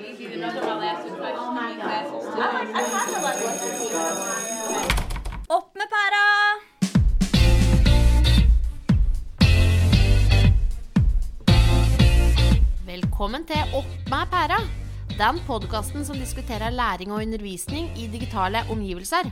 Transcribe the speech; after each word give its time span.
easy. 0.00 0.26
Questions 0.26 0.66
oh 1.38 1.52
my. 1.52 1.72
I 1.72 2.82
like 2.86 3.46
Opp 5.48 5.74
med 5.74 5.88
pæra! 5.94 6.24
Velkommen 12.86 13.46
til 13.46 13.62
Opp 13.74 13.86
med 14.10 14.26
pæra. 14.30 14.60
Den 15.18 15.40
podkasten 15.46 16.04
som 16.04 16.16
diskuterer 16.16 16.70
læring 16.70 17.12
og 17.12 17.18
undervisning 17.22 17.98
i 17.98 18.06
digitale 18.06 18.58
omgivelser. 18.70 19.24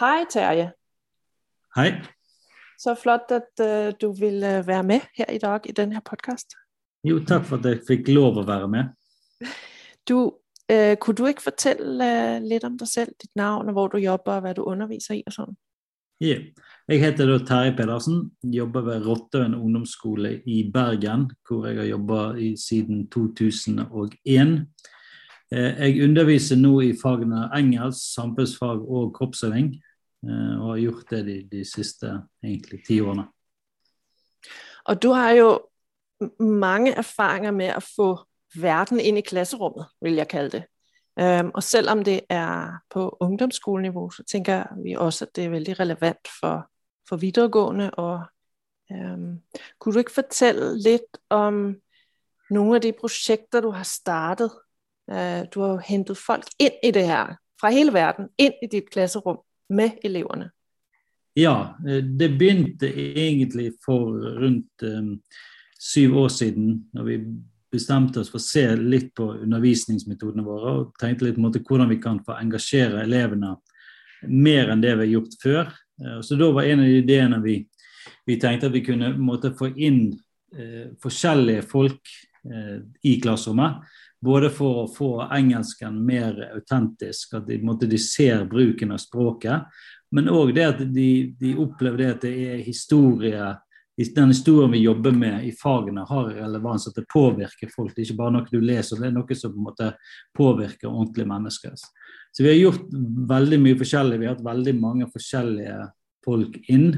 Hei, 0.00 0.24
Terje. 0.30 0.72
Hej. 1.76 2.02
Så 2.82 2.96
flott 2.98 3.30
at 3.30 3.62
uh, 3.62 3.92
du 4.00 4.10
vil 4.18 4.42
uh, 4.42 4.66
være 4.66 4.82
med 4.82 5.00
her 5.14 5.30
i 5.30 5.38
dag 5.38 5.66
i 5.70 5.72
denne 5.72 6.00
podkasten. 6.02 6.56
podcast. 6.56 6.56
Jo, 7.06 7.20
takk 7.26 7.44
for 7.46 7.60
at 7.60 7.66
jeg 7.68 7.82
fikk 7.86 8.08
lov 8.10 8.42
å 8.42 8.46
være 8.48 8.68
med. 8.68 8.94
Du, 10.10 10.16
uh, 10.72 10.94
kunne 10.98 11.14
du 11.14 11.28
ikke 11.30 11.44
fortelle 11.44 12.06
uh, 12.10 12.40
litt 12.42 12.64
om 12.66 12.74
deg 12.74 12.88
selv, 12.90 13.12
ditt 13.22 13.30
navn 13.38 13.68
og 13.70 13.76
hvor 13.76 13.92
du 13.92 14.00
jobber 14.02 14.40
og 14.40 14.42
hva 14.42 14.54
du 14.56 14.64
underviser 14.66 15.14
i 15.14 15.20
og 15.30 15.36
sånn? 15.36 15.52
Ja, 16.18 16.40
jeg 16.90 17.02
heter 17.04 17.30
da 17.30 17.36
Terje 17.46 17.76
Pedersen, 17.78 18.24
jobber 18.42 18.82
ved 18.88 19.06
Rottøen 19.06 19.54
ungdomsskole 19.54 20.40
i 20.42 20.64
Bergen, 20.74 21.28
hvor 21.46 21.68
jeg 21.68 21.78
har 21.78 21.86
jobbet 21.92 22.58
siden 22.58 23.06
2001. 23.14 24.52
Jeg 25.52 26.02
underviser 26.02 26.58
nå 26.58 26.74
i 26.82 26.92
fagene 26.98 27.46
engelsk, 27.54 28.02
samfunnsfag 28.16 28.82
og 28.82 29.14
kroppsøving. 29.14 29.70
Eh, 30.28 30.60
og 30.60 30.68
har 30.70 30.76
gjort 30.76 31.10
det 31.10 31.22
de, 31.26 31.36
de 31.50 31.64
siste 31.64 32.10
egentlig 32.44 32.84
ti 32.86 33.00
årene. 33.00 33.26
Og 34.84 35.02
du 35.02 35.10
har 35.10 35.30
jo 35.30 35.48
mange 36.38 36.92
erfaringer 36.94 37.50
med 37.50 37.66
at 37.66 37.82
få 37.96 38.16
verden 38.54 39.00
inn 39.00 39.16
i 39.18 39.26
klasserommet, 39.26 39.86
vil 40.00 40.20
jeg 40.20 40.28
kalde 40.28 40.50
det. 40.58 40.64
Um, 41.16 41.50
og 41.54 41.62
selvom 41.62 42.04
det 42.04 42.20
er 42.30 42.78
på 42.90 43.16
ungdomsskoleniveau, 43.20 44.10
så 44.10 44.22
tænker 44.22 44.64
vi 44.82 44.94
også, 44.94 45.24
at 45.24 45.36
det 45.36 45.44
er 45.44 45.50
veldig 45.50 45.80
relevant 45.80 46.28
for, 46.40 46.70
for 47.08 47.16
videregående. 47.16 47.90
Og 47.90 48.22
um, 48.90 49.42
kunne 49.78 49.94
du 49.94 49.98
ikke 49.98 50.12
fortelle 50.12 50.72
litt 50.78 51.18
om 51.30 51.76
noen 52.50 52.74
av 52.74 52.80
de 52.80 52.92
projekter, 52.92 53.60
du 53.60 53.70
har 53.70 53.84
startet? 53.84 54.50
Uh, 55.10 55.44
du 55.54 55.60
har 55.60 55.74
jo 55.74 55.84
hentet 55.84 56.18
folk 56.18 56.48
inn 56.58 56.78
i 56.82 56.90
det 56.90 57.06
her, 57.06 57.36
fra 57.60 57.70
hele 57.70 57.92
verden, 57.92 58.30
inn 58.38 58.56
i 58.62 58.70
dit 58.70 58.88
klasserum 58.90 59.42
med 59.72 60.02
elevene? 60.04 60.50
Ja, 61.34 61.78
eh, 61.88 62.04
det 62.04 62.28
begynte 62.28 62.88
egentlig 62.92 63.72
for 63.84 64.12
rundt 64.40 64.82
um, 64.82 65.20
syv 65.78 66.16
år 66.16 66.28
siden, 66.28 66.84
når 66.92 67.04
vi 67.04 67.18
bestemte 67.72 68.20
oss 68.20 68.30
for 68.30 68.40
å 68.40 68.44
se 68.44 68.66
litt 68.76 69.14
på 69.16 69.30
undervisningsmetodene 69.40 70.44
våre 70.44 70.74
og 70.76 70.98
tenkte 71.00 71.30
litt 71.30 71.38
på 71.40 71.62
hvordan 71.70 71.88
vi 71.88 72.00
kan 72.02 72.20
få 72.24 72.36
engasjere 72.36 73.06
elevene 73.06 73.54
mer 74.28 74.70
enn 74.70 74.82
det 74.84 74.92
vi 74.92 75.06
har 75.06 75.14
gjort 75.14 75.38
før. 75.42 75.72
Uh, 76.02 76.20
så 76.20 76.36
Da 76.36 76.50
var 76.52 76.68
en 76.68 76.84
av 76.84 76.90
de 76.90 77.00
ideene 77.00 77.40
vi, 77.44 77.56
vi 78.28 78.36
tenkte 78.40 78.68
at 78.68 78.76
vi 78.76 78.84
kunne 78.84 79.14
måtte, 79.16 79.54
få 79.56 79.72
inn 79.72 80.12
uh, 80.12 80.92
forskjellige 81.00 81.64
folk 81.70 82.14
uh, 82.44 82.78
i 83.02 83.16
klasserommet 83.24 83.80
både 84.22 84.50
for 84.54 84.84
å 84.84 84.90
få 84.90 85.10
engelsken 85.26 85.98
mer 86.06 86.38
autentisk, 86.52 87.34
at 87.38 87.48
de, 87.48 87.58
måtte, 87.64 87.88
de 87.90 87.98
ser 87.98 88.46
bruken 88.50 88.94
av 88.94 89.02
språket, 89.02 89.66
men 90.12 90.30
òg 90.30 90.52
det 90.54 90.64
at 90.68 90.80
de, 90.94 91.10
de, 91.40 91.54
opplever 91.58 92.02
det 92.02 92.10
at 92.14 92.24
det 92.26 92.32
er 92.52 92.64
historie 92.66 93.52
den 94.02 94.32
historien 94.32 94.72
vi 94.72 94.80
jobber 94.82 95.12
med 95.14 95.44
i 95.46 95.52
fagene, 95.54 96.04
har 96.08 96.30
relevans, 96.34 96.88
at 96.88 96.96
det 96.96 97.04
påvirker 97.12 97.70
folk. 97.70 97.92
Det 97.94 98.02
er 98.02 98.06
ikke 98.08 98.18
bare 98.18 98.34
noe 98.34 98.48
du 98.50 98.64
leser, 98.64 98.98
det 98.98 99.10
er 99.10 99.14
noe 99.14 99.36
som 99.36 99.52
på 99.52 99.60
en 99.60 99.66
måte 99.68 99.90
påvirker 100.34 100.88
ordentlige 100.88 101.28
mennesker. 101.28 101.76
Så 102.32 102.42
vi 102.42 102.48
har 102.48 102.56
gjort 102.56 102.88
veldig 103.28 103.58
mye 103.60 103.78
forskjellig. 103.78 104.18
Vi 104.18 104.26
har 104.26 104.34
hatt 104.34 104.46
veldig 104.46 104.74
mange 104.80 105.08
forskjellige 105.12 105.76
folk 106.24 106.56
inn. 106.72 106.88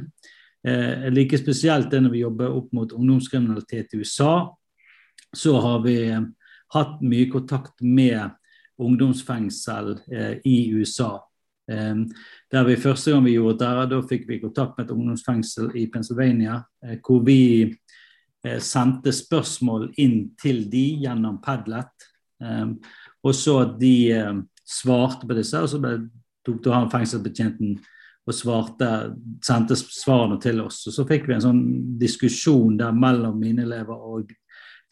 Eh, 0.65 1.11
like 1.11 1.39
spesielt 1.39 1.91
det 1.91 2.05
når 2.05 2.15
vi 2.15 2.23
jobber 2.23 2.55
opp 2.55 2.71
mot 2.73 2.95
ungdomskriminalitet 2.95 3.95
i 3.95 4.01
USA. 4.05 4.55
Så 5.35 5.59
har 5.61 5.83
vi 5.85 5.99
hatt 6.75 7.03
mye 7.05 7.29
kontakt 7.33 7.83
med 7.83 8.35
ungdomsfengsel 8.83 9.95
eh, 10.13 10.35
i 10.45 10.57
USA. 10.75 11.17
Eh, 11.71 11.95
der 12.53 12.67
vi 12.69 12.77
Første 12.77 13.15
gang 13.15 13.25
vi 13.25 13.37
gjorde 13.37 13.65
det, 13.65 13.87
da 13.93 14.01
fikk 14.09 14.27
vi 14.29 14.41
kontakt 14.43 14.79
med 14.79 14.89
et 14.89 14.97
ungdomsfengsel 14.97 15.71
i 15.79 15.87
Pennsylvania, 15.93 16.61
eh, 16.85 16.99
hvor 17.05 17.23
vi 17.27 17.41
eh, 18.45 18.61
sendte 18.61 19.15
spørsmål 19.15 19.93
inn 20.03 20.35
til 20.41 20.67
de 20.71 20.87
gjennom 21.07 21.41
Padlet. 21.43 22.11
Eh, 22.43 22.69
og 23.25 23.35
så 23.35 23.61
at 23.65 23.81
de 23.81 23.97
eh, 24.13 24.37
svarte 24.65 25.29
på 25.29 25.39
disse, 25.39 25.61
og 25.61 25.71
så 25.71 25.81
ble, 25.81 25.99
tok 26.45 26.73
han 26.73 26.91
fengselsbetjenten 26.93 27.79
og 28.25 28.33
svarte, 28.33 28.89
sendte 29.45 29.77
svarene 29.77 30.39
til 30.41 30.63
oss. 30.65 30.81
Og 30.89 30.97
Så 30.97 31.05
fikk 31.09 31.29
vi 31.29 31.37
en 31.37 31.45
sånn 31.45 31.65
diskusjon 32.01 32.79
der 32.81 32.95
mellom 32.97 33.37
mine 33.41 33.67
elever 33.67 33.95
og 33.95 34.33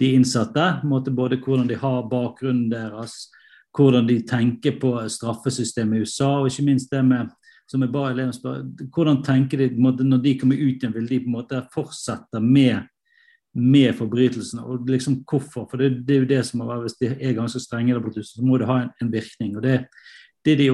de 0.03 0.13
innsatte. 0.19 0.67
Både 0.85 1.39
hvordan 1.39 1.69
de 1.71 1.79
har 1.79 2.09
bakgrunnen 2.11 2.69
deres, 2.73 3.29
hvordan 3.77 4.09
de 4.09 4.19
tenker 4.29 4.77
på 4.83 4.97
straffesystemet 5.09 6.01
i 6.01 6.07
USA, 6.07 6.35
og 6.41 6.51
ikke 6.51 6.67
minst 6.67 6.93
det 6.93 7.05
med 7.07 7.31
som 7.71 7.81
jeg 7.81 7.93
ba 7.93 8.09
elevene 8.11 8.37
spørre, 8.37 8.67
hvordan 8.93 9.23
tenker 9.25 9.63
de 9.63 9.69
når 9.81 10.19
de 10.21 10.35
kommer 10.37 10.59
ut 10.61 10.83
igjen, 10.83 10.93
vil 10.93 11.09
de 11.09 11.21
på 11.23 11.31
en 11.31 11.37
måte 11.39 11.61
fortsette 11.73 12.41
med, 12.45 12.89
med 13.57 13.95
forbrytelsen? 13.97 14.61
Og 14.61 14.91
liksom 14.91 15.23
hvorfor? 15.29 15.65
For 15.71 15.81
det, 15.81 16.03
det, 16.05 16.17
er 16.17 16.25
jo 16.25 16.31
det 16.35 16.41
som 16.49 16.61
må 16.61 16.69
være, 16.69 16.85
Hvis 16.85 16.99
de 17.01 17.13
er 17.15 17.39
ganske 17.39 17.63
strenge, 17.63 17.97
så 18.23 18.45
må 18.45 18.59
det 18.59 18.69
ha 18.69 18.83
en, 18.83 18.91
en 19.01 19.13
virkning. 19.13 19.57
og 19.57 19.63
det, 19.63 19.87
det 20.45 20.59
de 20.59 20.73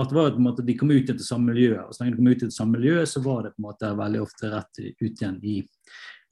at 0.00 0.12
var 0.12 0.30
at 0.32 0.66
de 0.66 0.74
kom 0.78 0.90
ut 0.90 1.02
igjen 1.02 1.18
til 1.18 1.26
samme 1.26 1.52
miljø. 1.52 1.76
og 1.82 1.94
Så 1.94 2.02
lenge 2.02 2.16
de 2.16 2.22
kom 2.22 2.32
ut 2.32 2.38
til 2.38 2.52
samme 2.52 2.78
miljø, 2.78 3.04
så 3.06 3.20
var 3.20 3.42
det 3.42 3.52
på 3.52 3.60
en 3.60 3.68
måte 3.68 3.92
veldig 3.98 4.22
ofte 4.22 4.48
rett 4.48 4.80
ut 4.80 5.20
igjen 5.20 5.36
i, 5.44 5.58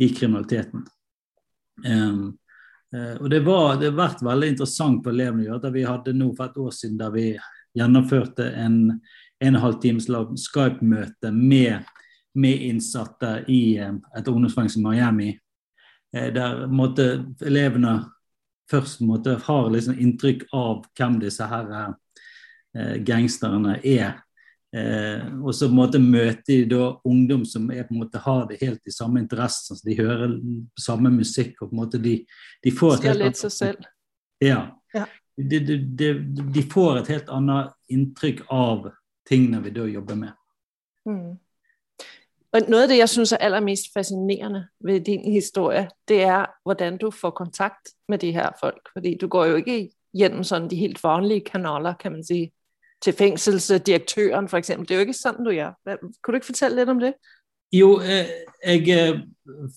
i 0.01 0.09
kriminaliteten. 0.09 0.87
Um, 1.87 2.37
og 3.21 3.29
det, 3.31 3.39
var, 3.47 3.77
det 3.79 3.93
har 3.93 3.99
vært 4.01 4.23
veldig 4.27 4.49
interessant 4.51 5.05
for 5.05 5.15
elevene 5.15 5.45
å 5.45 5.53
gjøre. 5.53 5.71
Vi 5.77 5.87
hadde 5.87 6.15
nå 6.19 6.33
for 6.35 6.51
et 6.51 6.57
år 6.59 6.73
siden 6.75 6.97
der 6.99 7.13
vi 7.15 7.27
gjennomførte 7.79 8.49
en 8.59 8.81
en 9.41 9.57
og 9.57 9.63
halv 9.63 9.79
times 9.81 10.09
Skype-møte 10.43 11.31
med, 11.33 11.87
med, 12.35 12.65
innsatte 12.67 13.45
i 13.49 13.79
um, 13.81 14.01
et 14.17 14.29
ungdomsfengsel 14.29 14.83
i 14.83 14.85
Miami. 14.85 15.29
Uh, 16.17 16.29
der 16.35 16.67
måtte 16.69 17.07
elevene 17.47 18.03
først 18.71 19.01
måtte, 19.07 19.39
ha 19.47 19.61
liksom 19.69 19.97
inntrykk 19.99 20.45
av 20.55 20.85
hvem 20.99 21.19
disse 21.23 21.47
her 21.51 21.95
gangsterne 23.03 23.81
er. 23.83 24.21
Eh, 24.77 25.43
og 25.43 25.55
så 25.55 25.67
på 25.67 25.73
en 25.73 25.79
måte 25.81 25.99
møter 25.99 26.45
de 26.47 26.65
da 26.71 26.93
ungdom 27.05 27.43
som 27.45 27.71
er, 27.75 27.83
på 27.89 27.95
en 27.95 28.05
måte, 28.05 28.23
har 28.23 28.45
det 28.47 28.61
helt 28.61 28.87
i 28.87 28.95
samme 28.95 29.21
interesse. 29.23 29.75
Så 29.75 29.83
de 29.87 29.97
hører 29.99 30.37
samme 30.79 31.11
musikk. 31.11 31.63
og 31.63 31.71
på 31.71 31.75
en 31.75 31.83
måte 31.83 31.99
De, 31.99 32.25
de 32.65 32.71
får 32.71 32.95
et 32.95 33.09
helt 33.11 33.23
annet, 33.23 33.37
seg 33.37 33.53
selv. 33.53 33.91
Ja. 34.41 34.67
ja. 34.95 35.05
De, 35.37 35.61
de, 35.61 36.15
de, 36.55 36.63
får 36.63 37.03
et 37.03 37.09
helt 37.09 37.29
annet 37.29 37.73
inntrykk 37.89 38.45
av 38.51 38.91
tingene 39.29 39.63
vi 39.63 39.71
da 39.71 39.87
jobber 39.87 40.15
med. 40.15 40.37
Mm. 41.09 41.39
Og 42.51 42.69
Noget 42.69 42.83
av 42.83 42.89
det, 42.89 42.99
jeg 42.99 43.09
synes 43.09 43.33
er 43.33 43.45
allermest 43.47 43.93
fascinerende 43.95 44.69
ved 44.85 45.01
din 45.07 45.33
historie, 45.33 45.89
det 46.09 46.23
er, 46.23 46.47
hvordan 46.65 46.99
du 46.99 47.11
får 47.11 47.31
kontakt 47.31 47.95
med 48.09 48.19
de 48.19 48.33
her 48.33 48.51
folk. 48.61 48.91
Fordi 48.93 49.15
du 49.15 49.29
går 49.29 49.47
jo 49.47 49.61
ikke 49.63 49.91
gjennom 50.15 50.45
sånn 50.45 50.67
de 50.69 50.77
helt 50.77 50.99
vanlige 51.03 51.47
kanaler, 51.47 51.95
kan 51.95 52.13
man 52.13 52.25
sige 52.27 52.51
til 53.01 53.17
fengselsdirektøren 53.17 54.49
eksempel. 54.59 54.87
Det 54.87 54.95
er 54.95 55.03
jo 55.03 55.09
ikke 55.09 55.17
sånn 55.17 55.45
du 55.45 55.53
gjør. 55.55 55.77
Kunne 55.87 56.35
du 56.35 56.41
ikke 56.41 56.53
fortelle 56.53 56.81
litt 56.81 56.93
om 56.93 57.01
det? 57.01 57.15
Jo, 57.71 58.01
eh, 58.03 58.31
jeg 58.67 58.89
eh, 58.91 59.21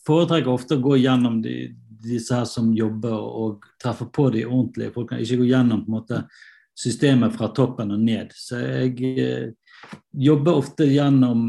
foretrekker 0.06 0.52
ofte 0.52 0.80
å 0.80 0.84
gå 0.84 0.98
gjennom 1.04 1.40
de, 1.44 1.70
disse 2.04 2.34
her 2.34 2.48
som 2.50 2.72
jobber 2.74 3.14
og 3.14 3.68
treffe 3.81 4.08
på 4.10 4.28
de 4.34 4.48
ordentlige 4.48 4.96
folkene. 4.96 5.22
Ikke 5.22 5.44
gå 5.44 5.50
gjennom 5.52 5.86
måte 5.94 6.24
systemet 6.74 7.36
fra 7.36 7.52
toppen 7.54 7.94
og 7.94 8.02
ned. 8.02 8.34
Så 8.34 8.60
jeg 8.64 9.14
eh, 9.22 9.52
jobber 10.18 10.58
ofte 10.64 10.90
gjennom 10.90 11.46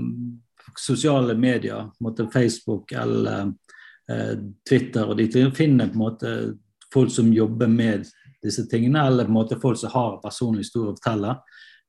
sosiale 0.77 1.37
medier, 1.39 1.89
måte 2.03 2.27
Facebook 2.33 2.93
eller 2.99 3.53
Twitter 4.69 5.07
og 5.07 5.17
de. 5.17 5.29
Finner 5.55 5.87
på 5.87 5.95
en 5.95 6.01
måte 6.03 6.33
folk 6.93 7.13
som 7.15 7.31
jobber 7.33 7.71
med 7.71 8.09
disse 8.45 8.67
tingene, 8.69 9.07
eller 9.07 9.25
på 9.25 9.31
en 9.31 9.39
måte 9.39 9.61
folk 9.63 9.79
som 9.81 9.95
har 9.95 10.19
personlig 10.23 10.67
historie 10.67 10.91
å 10.91 10.97
fortelle. 10.99 11.37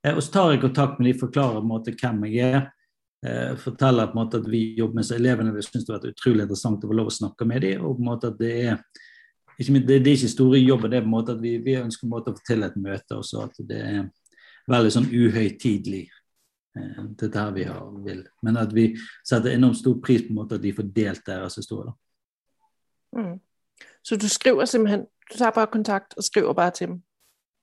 Eh, 0.05 0.15
og 0.15 0.23
så 0.23 0.31
tar 0.31 0.53
jeg 0.53 0.63
kontakt 0.63 0.99
med 0.99 1.09
de, 1.09 1.19
forklarer 1.19 1.59
på 1.59 1.65
en 1.65 1.71
måte 1.71 1.95
hvem 1.95 2.25
jeg 2.29 2.51
er. 2.59 2.67
Eh, 3.25 3.55
forteller 3.57 4.11
på 4.11 4.17
en 4.17 4.21
måte 4.21 4.41
at 4.41 4.49
vi 4.51 4.61
jobber 4.77 4.99
med 4.99 5.07
så 5.07 5.15
elevene. 5.17 5.53
Vi 5.55 5.65
syns 5.65 5.85
det 5.85 5.93
har 5.93 6.01
vært 6.01 6.13
utrolig 6.13 6.45
interessant 6.45 6.83
å 6.83 6.91
få 6.91 6.97
lov 6.99 7.09
å 7.09 7.15
snakke 7.15 7.47
med 7.49 7.65
dem. 7.65 7.85
Og 7.85 7.97
på 7.97 8.05
en 8.05 8.11
måte 8.11 8.33
at 8.33 8.37
det 8.41 8.51
er 8.67 8.75
ikke, 9.57 9.79
det, 9.87 9.95
er 10.01 10.11
ikke 10.11 10.29
store 10.29 10.59
jobber, 10.59 10.91
det 10.91 10.99
er 10.99 11.05
på 11.05 11.09
en 11.09 11.15
måte 11.15 11.37
at 11.37 11.41
vi, 11.41 11.55
vi 11.63 11.79
ønsker 11.79 12.03
på 12.03 12.09
en 12.09 12.15
måte 12.17 12.33
å 12.33 12.37
få 12.37 12.45
til 12.51 12.67
et 12.67 12.77
møte. 12.77 13.17
også 13.17 13.47
At 13.47 13.65
det 13.71 13.81
er 13.81 14.05
veldig 14.71 14.93
sånn 14.93 15.09
uhøytidelig. 15.13 16.03
Eh, 16.75 17.01
dette 17.15 17.39
her 17.39 17.55
vi 17.55 17.65
har, 17.69 17.89
vil. 18.05 18.21
Men 18.45 18.61
at 18.61 18.75
vi 18.75 18.89
setter 19.23 19.55
enormt 19.55 19.79
stor 19.79 19.97
pris 20.03 20.25
på 20.25 20.33
en 20.33 20.41
måte 20.41 20.59
at 20.59 20.65
de 20.65 20.75
får 20.75 20.91
delt 20.95 21.25
deres 21.25 21.57
historie. 21.61 21.95
Mm. 23.15 23.39
Så 24.05 24.19
du 24.21 24.27
skriver 24.29 24.67
simpelthen, 24.69 25.07
du 25.31 25.37
tar 25.39 25.55
bare 25.55 25.71
kontakt 25.71 26.13
og 26.17 26.23
skriver 26.23 26.53
bare 26.53 26.71
til 26.71 26.87
dem? 26.87 27.03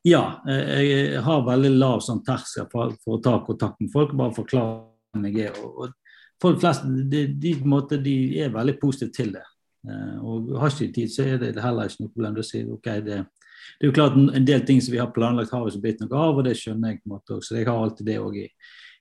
Ja, 0.03 0.43
eh, 0.49 0.81
jeg 0.83 1.21
har 1.23 1.45
veldig 1.47 1.77
lav 1.77 2.01
sånn 2.03 2.25
terskel 2.27 2.67
for, 2.73 2.95
for, 3.05 3.19
å 3.19 3.23
ta 3.23 3.37
kontakt 3.47 3.79
med 3.81 3.93
folk. 3.93 4.15
Bare 4.19 4.35
forklare 4.35 4.81
hvem 5.15 5.29
jeg 5.31 5.51
er. 5.51 5.61
Og, 5.63 5.85
og 5.85 6.23
folk 6.43 6.59
flest 6.63 6.87
de, 6.87 7.27
de, 7.39 7.55
måte, 7.69 8.01
de, 8.03 8.17
er 8.43 8.55
veldig 8.55 8.79
positive 8.81 9.15
til 9.15 9.31
det. 9.37 9.45
Eh, 9.87 10.19
og 10.19 10.51
har 10.59 10.75
ikke 10.75 10.97
tid, 10.99 11.13
så 11.13 11.29
er 11.29 11.39
det 11.43 11.55
heller 11.63 11.87
ikke 11.87 12.07
noe 12.07 12.15
problem. 12.17 12.43
å 12.43 12.47
si, 12.47 12.65
ok, 12.67 12.91
det, 13.07 13.21
det, 13.23 13.87
er 13.87 13.91
jo 13.91 13.95
klart 13.95 14.19
En 14.19 14.49
del 14.49 14.67
ting 14.67 14.83
som 14.83 14.97
vi 14.97 15.03
har 15.03 15.15
planlagt, 15.15 15.55
har 15.55 15.71
ikke 15.71 15.87
blitt 15.87 16.03
noe 16.03 16.19
av, 16.19 16.39
og 16.41 16.49
det 16.51 16.59
skjønner 16.59 16.97
jeg. 16.97 17.03
på 17.03 17.11
en 17.11 17.17
måte 17.17 17.39
også, 17.39 17.53
Så 17.53 17.61
jeg 17.61 17.71
har 17.71 17.83
alltid 17.87 18.11
det 18.11 18.19
også 18.19 18.43
i, 18.43 18.49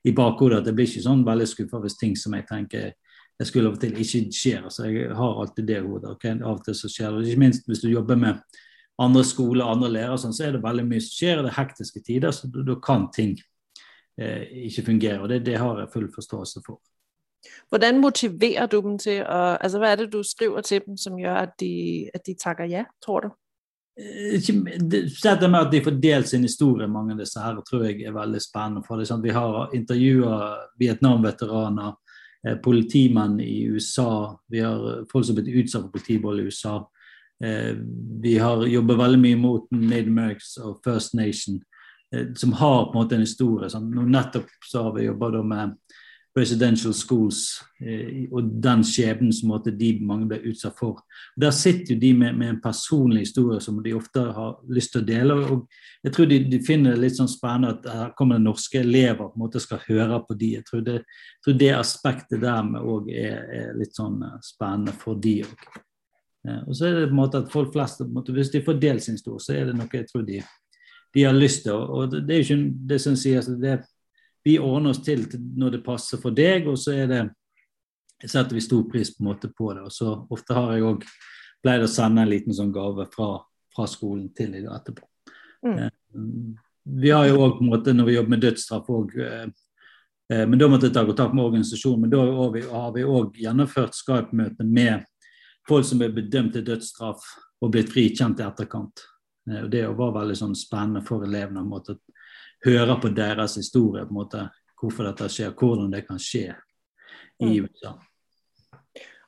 i 0.06 0.18
bakhodet. 0.22 0.62
at 0.62 0.70
Jeg 0.70 0.78
blir 0.78 0.92
ikke 0.92 1.08
sånn 1.10 1.26
veldig 1.26 1.50
skuffa 1.50 1.82
hvis 1.82 1.98
ting 1.98 2.18
som 2.18 2.38
jeg 2.38 2.46
tenker 2.50 2.92
jeg 3.42 3.48
skulle 3.50 3.72
av 3.72 3.78
og 3.80 3.82
til 3.82 3.96
ikke 3.98 4.28
skjer. 4.30 4.66
altså 4.70 4.86
Jeg 4.86 5.16
har 5.18 5.40
alltid 5.42 5.66
det 5.66 5.78
i 5.80 5.86
hodet. 5.86 6.12
Okay? 6.14 6.38
Av 6.46 6.60
og 6.60 6.66
til 6.66 6.76
så 6.78 6.90
skjer 6.94 7.16
det. 7.16 7.32
Ikke 7.32 7.42
minst 7.42 7.66
hvis 7.66 7.82
du 7.82 7.88
jobber 7.90 8.20
med 8.22 8.60
andre 9.00 9.24
skoler, 9.26 9.66
andre 9.66 9.90
lærere, 9.90 10.20
sånn, 10.20 10.34
så 10.36 10.48
er 10.48 10.56
det 10.56 10.64
veldig 10.64 10.86
mye 10.88 11.02
som 11.02 11.16
skjer. 11.16 11.42
Det 11.42 11.52
er 11.52 11.58
hektiske 11.58 12.04
tider, 12.06 12.32
så 12.36 12.50
da 12.52 12.78
kan 12.84 13.08
ting 13.16 13.36
eh, 14.20 14.48
ikke 14.68 14.86
fungere. 14.92 15.22
og 15.22 15.30
det, 15.30 15.44
det, 15.46 15.58
har 15.60 15.80
jeg 15.80 15.94
full 15.94 16.10
forståelse 16.14 16.64
for. 16.66 16.80
Hvordan 17.70 18.02
motiverer 18.02 18.68
du 18.70 18.82
dem 18.82 18.98
til 19.02 19.24
å 19.26 19.40
altså 19.58 19.80
Hva 19.82 19.92
er 19.92 20.04
det 20.04 20.12
du 20.14 20.20
skriver 20.24 20.62
til 20.62 20.84
dem 20.86 20.98
som 20.98 21.18
gjør 21.18 21.40
at 21.48 21.56
de, 21.60 22.10
at 22.14 22.26
de 22.26 22.36
takker 22.38 22.70
ja, 22.70 22.84
tror 23.02 23.26
du? 23.26 23.32
Spesielt 24.02 25.42
det 25.42 25.50
med 25.50 25.66
at 25.66 25.72
de 25.72 25.82
får 25.84 25.98
delt 26.02 26.30
sin 26.30 26.46
historie, 26.46 26.88
mange 26.88 27.16
av 27.16 27.20
disse 27.20 27.42
her, 27.42 27.58
tror 27.66 27.88
jeg 27.88 28.06
er 28.06 28.16
veldig 28.16 28.42
spennende. 28.42 28.84
for 28.88 28.98
det, 28.98 29.08
sånn, 29.10 29.24
Vi 29.24 29.34
har 29.36 29.76
intervjua 29.76 30.38
Vietnam-veteraner, 30.80 31.94
eh, 32.48 32.56
politimenn 32.56 33.40
i 33.42 33.66
USA, 33.68 34.38
vi 34.48 34.60
har 34.60 35.06
folk 35.12 35.26
som 35.26 35.36
har 35.36 35.44
blitt 35.44 35.66
utsatt 35.66 35.84
for 35.84 35.92
politivold 35.98 36.40
i 36.40 36.44
USA. 36.44 36.88
Eh, 37.44 37.76
vi 38.22 38.38
har 38.38 38.66
jobbet 38.66 38.98
veldig 38.98 39.20
mye 39.20 39.40
mot 39.40 39.68
Americans 39.74 40.58
og 40.62 40.82
First 40.86 41.16
Nation, 41.18 41.62
eh, 42.14 42.34
som 42.36 42.54
har 42.54 42.86
på 42.86 42.92
en 42.94 43.04
måte 43.04 43.18
en 43.18 43.26
historie. 43.26 43.70
Sånn. 43.70 43.90
Nettopp 44.12 44.50
så 44.70 44.84
har 44.84 44.96
vi 44.98 45.10
jobba 45.10 45.44
med 45.44 45.76
residential 46.36 46.94
schools 46.94 47.62
eh, 47.84 48.28
og 48.32 48.54
den 48.64 48.86
skjebnen 48.88 49.34
som 49.36 49.52
de 49.66 49.90
mange 50.00 50.30
ble 50.30 50.40
utsatt 50.52 50.78
for. 50.80 51.02
Der 51.36 51.52
sitter 51.52 51.94
jo 51.94 52.00
de 52.00 52.14
med, 52.14 52.38
med, 52.38 52.50
en 52.50 52.62
personlig 52.64 53.26
historie 53.26 53.60
som 53.60 53.82
de 53.84 53.94
ofte 53.98 54.24
har 54.38 54.56
lyst 54.70 54.94
til 54.94 55.02
å 55.02 55.10
dele. 55.10 55.34
og 55.34 55.68
Jeg 56.04 56.16
tror 56.16 56.32
de, 56.32 56.40
de 56.54 56.62
finner 56.64 56.96
det 56.96 57.04
litt 57.04 57.20
sånn 57.20 57.32
spennende 57.32 57.76
at 57.76 57.92
her 57.92 58.16
kommer 58.18 58.40
det 58.40 58.48
norske 58.48 58.80
elever 58.80 59.28
på 59.28 59.36
en 59.36 59.44
måte 59.44 59.64
skal 59.64 59.84
høre 59.90 60.22
på 60.28 60.40
de. 60.40 60.56
Jeg 60.60 60.68
tror 60.70 60.88
det, 60.88 61.00
jeg 61.04 61.46
tror 61.46 61.62
det 61.66 61.72
aspektet 61.76 62.44
der 62.46 62.76
òg 62.80 63.12
er, 63.12 63.40
er, 63.60 63.72
litt 63.80 63.98
sånn 63.98 64.22
spennende 64.46 64.96
for 65.04 65.20
de 65.20 65.42
òg. 65.50 65.72
Og 66.42 66.74
så 66.74 66.88
er 66.88 66.96
det 66.96 67.10
på 67.12 67.14
en 67.14 67.20
måte 67.20 67.38
at 67.44 67.52
folk 67.54 67.70
flest, 67.74 68.00
måte, 68.10 68.34
Hvis 68.34 68.50
de 68.50 68.64
får 68.66 68.80
delt 68.82 69.04
sin 69.04 69.18
stor, 69.18 69.38
så 69.38 69.54
er 69.54 69.70
det 69.70 69.76
noe 69.78 69.90
jeg 69.94 70.08
tror 70.10 70.24
de, 70.26 70.40
de 71.14 71.24
har 71.24 71.36
lyst 71.38 71.64
til. 71.68 71.74
og 71.74 72.12
Det, 72.12 72.24
er 72.34 72.42
jo 72.42 72.48
ikke 72.48 72.88
det 72.90 73.02
som 73.02 73.14
altså 73.14 73.58
det 73.62 73.76
vi 74.44 74.58
ordner 74.60 74.90
oss 74.90 75.04
til 75.06 75.28
når 75.58 75.78
det 75.78 75.84
passer 75.86 76.18
for 76.22 76.34
deg, 76.34 76.68
og 76.68 76.80
så 76.80 76.96
er 77.04 77.12
det, 77.12 77.22
setter 78.26 78.58
vi 78.58 78.64
stor 78.66 78.88
pris 78.90 79.14
på, 79.14 79.22
en 79.22 79.30
måte 79.30 79.52
på 79.54 79.74
det. 79.74 79.86
Og 79.86 79.94
så 79.94 80.16
Ofte 80.34 80.58
har 80.58 80.74
jeg 80.74 80.88
òg 80.88 81.06
pleid 81.62 81.86
å 81.86 81.90
sende 81.92 82.24
en 82.24 82.32
liten 82.32 82.58
sånn 82.58 82.74
gave 82.74 83.06
fra, 83.14 83.36
fra 83.76 83.88
skolen 83.90 84.32
til 84.38 84.56
dem 84.56 84.70
etterpå. 84.74 85.06
Mm. 85.62 86.56
Vi 87.02 87.12
har 87.14 87.28
jo 87.30 87.44
òg, 87.46 87.62
når 87.62 88.08
vi 88.08 88.16
jobber 88.16 88.34
med 88.34 88.42
dødsstraff 88.42 88.90
òg 88.90 89.12
eh, 89.22 89.46
eh, 90.34 90.46
men 90.50 90.58
Da 90.58 90.70
måtte 90.72 90.90
jeg 90.90 90.96
ta 90.96 91.06
kontakt 91.06 91.36
med 91.38 91.46
organisasjonen. 91.46 92.08
Men 92.08 92.14
da 92.16 92.24
har 92.72 92.96
vi 92.96 93.06
òg 93.06 93.38
gjennomført 93.38 93.98
Skype-møte 93.98 94.66
med 94.66 95.06
folk 95.68 95.86
som 95.86 96.02
er 96.02 96.14
bedømt 96.16 96.54
til 96.54 96.66
dødsstraff 96.66 97.26
og 97.62 97.72
blitt 97.74 97.92
frikjent 97.94 98.42
i 98.42 98.48
etterkant. 98.48 99.04
Og 99.64 99.70
Det 99.72 99.84
var 99.98 100.16
veldig 100.16 100.38
sånn 100.38 100.56
spennende 100.56 101.04
for 101.06 101.24
elevene. 101.26 101.62
å 101.62 101.98
høre 102.66 103.00
på 103.02 103.10
deres 103.16 103.56
historie, 103.56 104.06
på 104.06 104.10
en 104.10 104.20
måte, 104.20 104.50
hvorfor 104.82 105.04
dette 105.04 105.30
skjer, 105.30 105.54
hvordan 105.54 105.92
det 105.92 106.06
kan 106.08 106.20
skje 106.20 106.56
i 107.42 107.60
mm. 107.60 107.66
USA. 107.66 107.98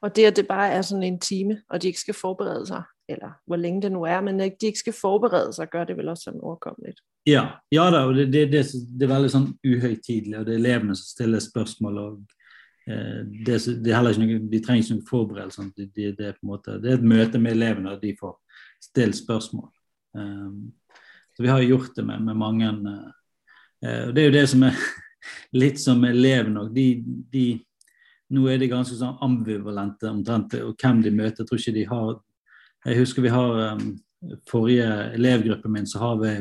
Og 0.03 0.15
det 0.15 0.25
at 0.25 0.35
det 0.35 0.47
bare 0.47 0.73
er 0.75 0.81
sånn 0.81 1.03
en 1.03 1.19
time, 1.19 1.61
og 1.69 1.81
de 1.81 1.87
ikke 1.87 1.99
skal 1.99 2.17
forberede 2.17 2.65
seg, 2.67 2.83
eller 3.09 3.37
hvor 3.47 3.59
lenge 3.59 3.85
det 3.85 3.91
nå 3.93 4.03
er, 4.05 4.21
men 4.21 4.41
at 4.43 4.59
de 4.59 4.71
ikke 4.71 4.83
skal 4.83 4.97
forberede 4.97 5.53
seg, 5.55 5.71
gjør 5.71 5.89
det 5.89 5.97
vel 5.97 6.11
også 6.11 6.29
sånn 6.29 6.41
overkommelig. 6.43 6.95
Ja, 7.29 7.43
ja 7.71 7.87
da, 7.93 8.03
og 8.09 8.17
det, 8.17 8.27
det, 8.33 8.45
det, 8.51 8.63
det, 8.73 9.05
er 9.05 9.13
veldig 9.13 9.31
sånn 9.31 9.49
uhøytidelig, 9.63 10.39
og 10.39 10.47
det 10.47 10.57
er 10.57 10.59
elevene 10.59 10.97
som 10.99 11.07
stiller 11.07 11.43
spørsmål. 11.43 12.01
og 12.03 12.39
eh, 12.87 13.19
det, 13.45 13.57
er 13.57 13.97
heller 13.97 14.13
ikke 14.13 14.25
noe, 14.25 14.51
De 14.51 14.61
trenger 14.63 14.83
ikke 14.83 14.95
noen 14.95 15.09
forberedelse. 15.09 15.67
Det, 15.77 16.13
er 16.13 16.37
på 16.37 16.45
en 16.45 16.53
måte, 16.53 16.77
det 16.83 16.91
er 16.91 16.99
et 16.99 17.11
møte 17.13 17.41
med 17.41 17.55
elevene, 17.57 17.95
og 17.95 18.03
de 18.03 18.15
får 18.19 18.37
stilt 18.83 19.19
spørsmål. 19.19 19.69
Um, 20.13 20.73
så 21.33 21.43
vi 21.43 21.49
har 21.49 21.63
gjort 21.65 21.95
det 21.95 22.03
med, 22.05 22.21
med 22.21 22.37
mange 22.37 22.67
uh, 22.69 23.11
det 23.83 24.21
er 24.21 24.27
jo 24.27 24.35
det 24.35 24.43
som 24.51 24.63
er 24.67 24.77
litt 25.63 25.81
som 25.81 26.03
elevene 26.07 26.65
òg. 26.65 26.73
De, 26.75 26.87
de, 27.33 27.47
nå 28.33 28.45
er 28.49 28.61
de 28.61 28.71
ganske 28.71 28.95
sånn 28.97 29.19
ambivalente 29.25 30.09
omtrent 30.09 30.55
og 30.61 30.75
hvem 30.79 31.03
de 31.03 31.13
møter. 31.13 31.43
Jeg 31.43 31.49
tror 31.49 31.61
ikke 31.61 31.77
de 31.79 31.89
har 31.89 32.13
Jeg 32.83 32.99
husker 32.99 33.23
vi 33.23 33.31
har 33.31 33.77
um, 33.77 33.93
forrige 34.49 34.87
elevgruppen 35.15 35.71
min, 35.71 35.87
så 35.87 35.99
har 35.99 36.17
vi 36.19 36.33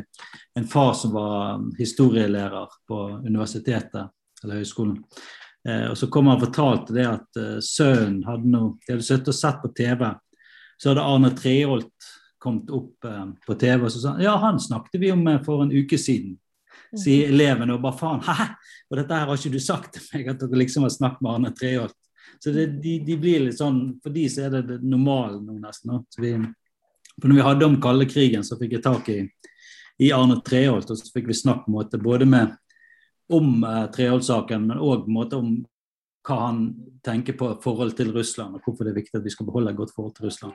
en 0.58 0.66
far 0.66 0.94
som 0.98 1.12
var 1.14 1.54
um, 1.58 1.68
historielærer 1.78 2.74
på 2.88 2.98
universitetet 3.22 4.10
eller 4.42 4.58
høyskolen. 4.58 4.96
Eh, 5.68 5.86
og 5.90 5.96
så 5.98 6.08
kom 6.10 6.26
han 6.26 6.40
og 6.40 6.46
fortalte 6.48 6.94
det 6.96 7.06
at 7.06 7.38
uh, 7.38 7.58
sønnen 7.62 8.24
hadde 8.26 8.50
noe 8.50 8.72
De 8.82 8.96
hadde 8.96 9.06
sittet 9.06 9.30
og 9.30 9.38
sett 9.38 9.60
på 9.62 9.70
TV. 9.78 10.08
Så 10.80 10.90
hadde 10.90 11.06
Arne 11.06 11.30
Treholt 11.38 12.08
kommet 12.42 12.70
opp 12.74 13.06
uh, 13.06 13.28
på 13.46 13.54
TV 13.60 13.86
og 13.86 13.92
så 13.94 14.02
sa 14.02 14.14
han 14.16 14.24
ja, 14.24 14.32
han 14.42 14.58
snakket 14.60 14.98
vi 14.98 15.12
om 15.14 15.22
uh, 15.28 15.38
for 15.46 15.62
en 15.62 15.74
uke 15.74 16.00
siden 16.00 16.38
sier 16.98 17.30
elevene 17.32 17.76
og 17.76 17.82
bare 17.84 17.96
faen, 17.96 18.22
hæ? 18.26 18.48
Og 18.90 18.98
dette 18.98 19.16
her 19.16 19.28
har 19.28 19.38
ikke 19.38 19.54
du 19.54 19.62
sagt 19.62 19.94
til 19.96 20.04
meg, 20.12 20.32
at 20.32 20.42
dere 20.42 20.60
liksom 20.60 20.84
har 20.84 20.92
snakket 20.92 21.24
med 21.24 21.32
Arne 21.32 21.52
Treholt. 21.56 21.96
Så 22.42 22.52
det, 22.52 22.66
de, 22.82 22.98
de, 23.06 23.16
blir 23.20 23.46
litt 23.46 23.58
sånn, 23.58 23.80
For 24.02 24.12
de 24.12 24.26
så 24.30 24.46
er 24.46 24.56
det 24.56 24.62
det 24.68 24.78
normalen 24.84 25.44
nå 25.46 25.56
nesten. 25.62 26.02
Vi, 26.20 26.34
for 27.14 27.30
når 27.30 27.38
vi 27.38 27.46
hadde 27.46 27.68
om 27.68 27.78
kalde 27.82 28.08
krigen, 28.10 28.44
så 28.44 28.58
fikk 28.60 28.76
jeg 28.76 28.84
tak 28.84 29.08
i, 29.12 29.20
i 30.02 30.10
Arne 30.16 30.40
Treholt, 30.44 30.90
og 30.90 30.98
så 30.98 31.12
fikk 31.14 31.30
vi 31.30 31.38
måte, 31.72 32.00
både 32.02 32.28
med 32.28 32.52
om 33.32 33.64
eh, 33.64 33.84
Treholt-saken, 33.94 34.68
men 34.70 34.82
òg 34.82 35.08
om 35.38 35.52
hva 36.22 36.38
han 36.38 36.62
tenker 37.04 37.34
på 37.38 37.48
forhold 37.62 37.96
til 37.98 38.12
Russland, 38.14 38.54
og 38.54 38.62
hvorfor 38.64 38.86
det 38.86 38.92
er 38.92 39.00
viktig 39.00 39.18
at 39.18 39.24
vi 39.24 39.34
skal 39.34 39.46
beholde 39.46 39.72
et 39.72 39.76
godt 39.76 39.94
forhold 39.94 40.14
til 40.16 40.28
Russland. 40.28 40.54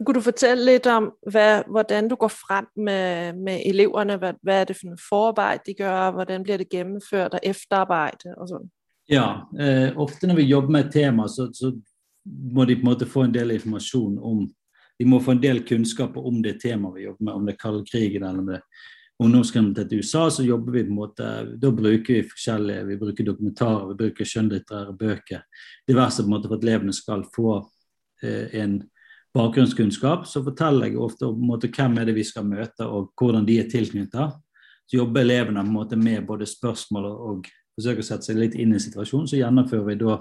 Kunne 0.00 0.16
du 0.16 0.24
fortelle 0.24 0.64
litt 0.64 0.86
om 0.88 1.10
hva, 1.28 1.60
hvordan 1.68 2.08
du 2.08 2.16
går 2.16 2.32
frem 2.32 2.68
med, 2.76 3.36
med 3.36 3.60
eleverne? 3.68 4.16
Hva, 4.16 4.32
hva, 4.40 4.60
er 4.62 4.70
det 4.70 4.76
for 4.78 4.88
noe 4.88 5.02
forarbeid 5.02 5.66
de 5.66 5.74
gjør? 5.76 6.14
Hvordan 6.16 6.46
blir 6.46 6.62
det 6.62 6.70
gjennomført? 6.72 7.36
Og 7.36 8.46
sånn? 8.48 8.70
Ja, 9.10 9.26
eh, 9.58 9.90
ofte 10.00 10.30
når 10.30 10.40
vi 10.40 10.48
jobber 10.48 10.72
med 10.72 10.86
et 10.86 10.94
tema, 10.94 11.28
så, 11.28 11.50
så, 11.52 11.74
må 12.24 12.66
de 12.68 12.76
på 12.76 12.84
en 12.84 12.90
måte 12.90 13.08
få 13.08 13.24
en 13.24 13.32
del 13.32 13.54
informasjon 13.54 14.18
om 14.20 14.42
De 15.00 15.06
må 15.08 15.16
få 15.24 15.32
en 15.32 15.40
del 15.40 15.62
kunnskaper 15.64 16.26
om 16.28 16.42
det 16.44 16.58
temaet 16.60 16.98
vi 16.98 17.06
jobber 17.06 17.24
med, 17.24 17.32
om 17.32 17.46
det 17.46 17.54
er 17.54 17.60
kaldkrigen 17.62 18.26
eller 18.28 18.42
om 18.42 18.50
det 18.50 18.58
er 18.58 18.82
ungdomskriminalitet 19.20 19.90
til 19.90 20.04
USA. 20.04 20.28
Så 20.30 20.44
jobber 20.44 20.72
vi 20.72 20.84
på 20.84 20.92
en 20.92 20.96
måte, 20.96 21.32
da 21.60 21.72
bruker 21.74 22.14
vi 22.14 22.28
forskjellige 22.30 22.86
Vi 22.88 22.96
bruker 23.00 23.26
dokumentarer, 23.26 23.88
vi 23.88 23.98
bruker 24.04 24.28
skjønnlitterære 24.28 24.96
bøker. 24.98 25.44
Diverse 25.88 26.22
på 26.22 26.28
en 26.28 26.34
måte 26.36 26.48
for 26.48 26.56
at 26.56 26.64
elevene 26.64 26.96
skal 26.96 27.24
få 27.34 27.52
eh, 28.22 28.54
en 28.62 28.80
bakgrunnskunnskap, 29.34 30.26
så 30.26 30.42
forteller 30.44 30.88
jeg 30.88 30.98
ofte 30.98 31.28
om 31.28 31.44
måte, 31.46 31.70
hvem 31.70 32.00
er 32.00 32.08
det 32.08 32.16
vi 32.16 32.26
skal 32.26 32.48
møte 32.48 32.86
og 32.86 33.12
hvordan 33.18 33.46
de 33.46 33.60
er 33.60 33.68
tilknyttet. 33.70 34.38
Så 34.90 34.98
jobber 34.98 35.22
elevene 35.22 35.62
på 35.62 35.68
en 35.68 35.76
måte, 35.76 35.96
med 35.96 36.26
både 36.26 36.48
spørsmål 36.50 37.06
og, 37.12 37.20
og 37.28 37.52
forsøker 37.78 38.02
å 38.02 38.08
sette 38.08 38.30
seg 38.30 38.40
litt 38.40 38.56
inn 38.58 38.74
i 38.74 38.82
situasjonen. 38.82 39.28
Så 39.30 39.38
gjennomfører 39.38 39.86
vi 39.86 40.00
da 40.00 40.16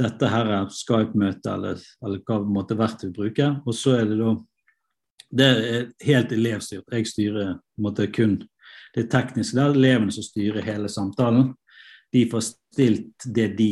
dette 0.00 0.30
her 0.32 0.50
Skype-møtet 0.74 1.46
eller, 1.52 1.84
eller 2.02 2.24
hva 2.26 2.40
måte, 2.42 2.76
verktøy 2.78 3.08
vi 3.10 3.14
bruker. 3.20 3.60
Og 3.62 3.76
så 3.78 4.00
er 4.00 4.10
det 4.10 4.18
da 4.18 4.34
Det 5.30 5.46
er 5.46 5.86
helt 6.04 6.32
elevstyrt. 6.32 6.92
Jeg 6.92 7.06
styrer 7.10 7.56
måte, 7.80 8.06
kun 8.12 8.38
det 8.94 9.08
tekniske. 9.10 9.56
Det 9.56 9.64
er 9.64 9.74
elevene 9.74 10.14
som 10.14 10.26
styrer 10.26 10.64
hele 10.66 10.88
samtalen. 10.88 11.52
De 12.12 12.24
får 12.30 12.44
stilt 12.46 13.26
det 13.34 13.48
de 13.58 13.70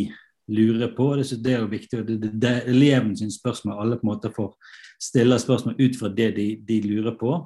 lurer 0.50 0.90
på. 0.96 1.14
Det, 1.16 1.28
det 1.44 1.54
er 1.54 1.60
jo 1.62 1.70
viktig. 1.70 2.02
Det, 2.08 2.18
det, 2.22 2.32
det 2.42 2.54
eleven 2.72 3.16
sin 3.16 3.30
spørsmål. 3.30 3.78
Alle 3.78 3.98
på 4.00 4.06
en 4.06 4.12
måte 4.14 4.32
får 4.34 4.54
stille 5.02 5.38
spørsmål 5.38 5.78
ut 5.78 5.98
fra 5.98 6.10
det 6.10 6.30
de, 6.36 6.46
de 6.66 6.80
lurer 6.86 7.14
på. 7.18 7.36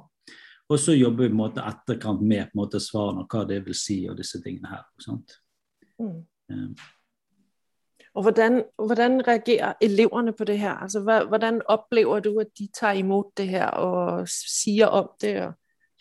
Og 0.67 0.79
så 0.79 0.93
jobber 0.97 1.23
vi 1.23 1.29
på 1.29 1.33
en 1.33 1.43
måte 1.43 1.63
etterkant 1.63 2.21
med 2.21 2.49
på 2.49 2.57
en 2.57 2.63
måte 2.65 2.81
svarene 2.83 3.23
og 3.23 3.31
hva 3.31 3.45
det 3.47 3.61
vil 3.65 3.77
si 3.77 4.01
og 4.09 4.17
disse 4.19 4.41
tingene 4.43 4.73
her. 4.73 4.83
Mm. 6.01 6.17
Um. 6.51 6.73
Og 8.17 8.23
hvordan, 8.23 8.63
hvordan, 8.81 9.27
reagerer 9.27 9.73
elevene 9.81 10.33
på 10.33 10.43
det 10.43 10.57
her? 10.59 10.73
Altså, 10.81 10.99
hvordan 11.01 11.61
opplever 11.69 12.19
du 12.19 12.39
at 12.39 12.47
de 12.59 12.67
tar 12.79 12.97
imot 12.97 13.29
det 13.37 13.47
her 13.47 13.69
og 13.69 14.25
sier 14.29 14.87
om 14.87 15.11
det? 15.21 15.35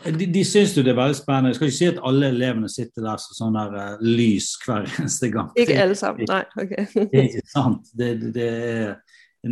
De, 0.04 0.26
de 0.35 0.44
syns 0.44 0.73
jo 0.76 0.85
det 0.85 0.94
er 0.94 0.96
veldig 0.96 1.16
spennende. 1.16 1.50
Jeg 1.52 1.58
skal 1.58 1.68
ikke 1.68 1.76
si 1.76 1.90
at 1.90 2.00
alle 2.08 2.30
elevene 2.32 2.70
sitter 2.73 3.04
der 3.04 3.20
som 3.20 3.37
sånn 3.37 3.58
der 3.58 3.76
uh, 3.76 4.00
lys 4.00 4.49
hver 4.64 4.88
eneste 4.96 5.30
gang. 5.35 5.52
Ikke 5.61 5.76
alle 5.82 5.99
sammen, 5.99 6.25
nei. 6.32 6.42
ok. 6.56 6.75
Det 7.12 7.20
er 7.20 7.28
ikke 7.28 7.52
sant. 7.52 7.92
Det, 7.92 8.11
det, 8.37 8.49
er, 8.49 8.94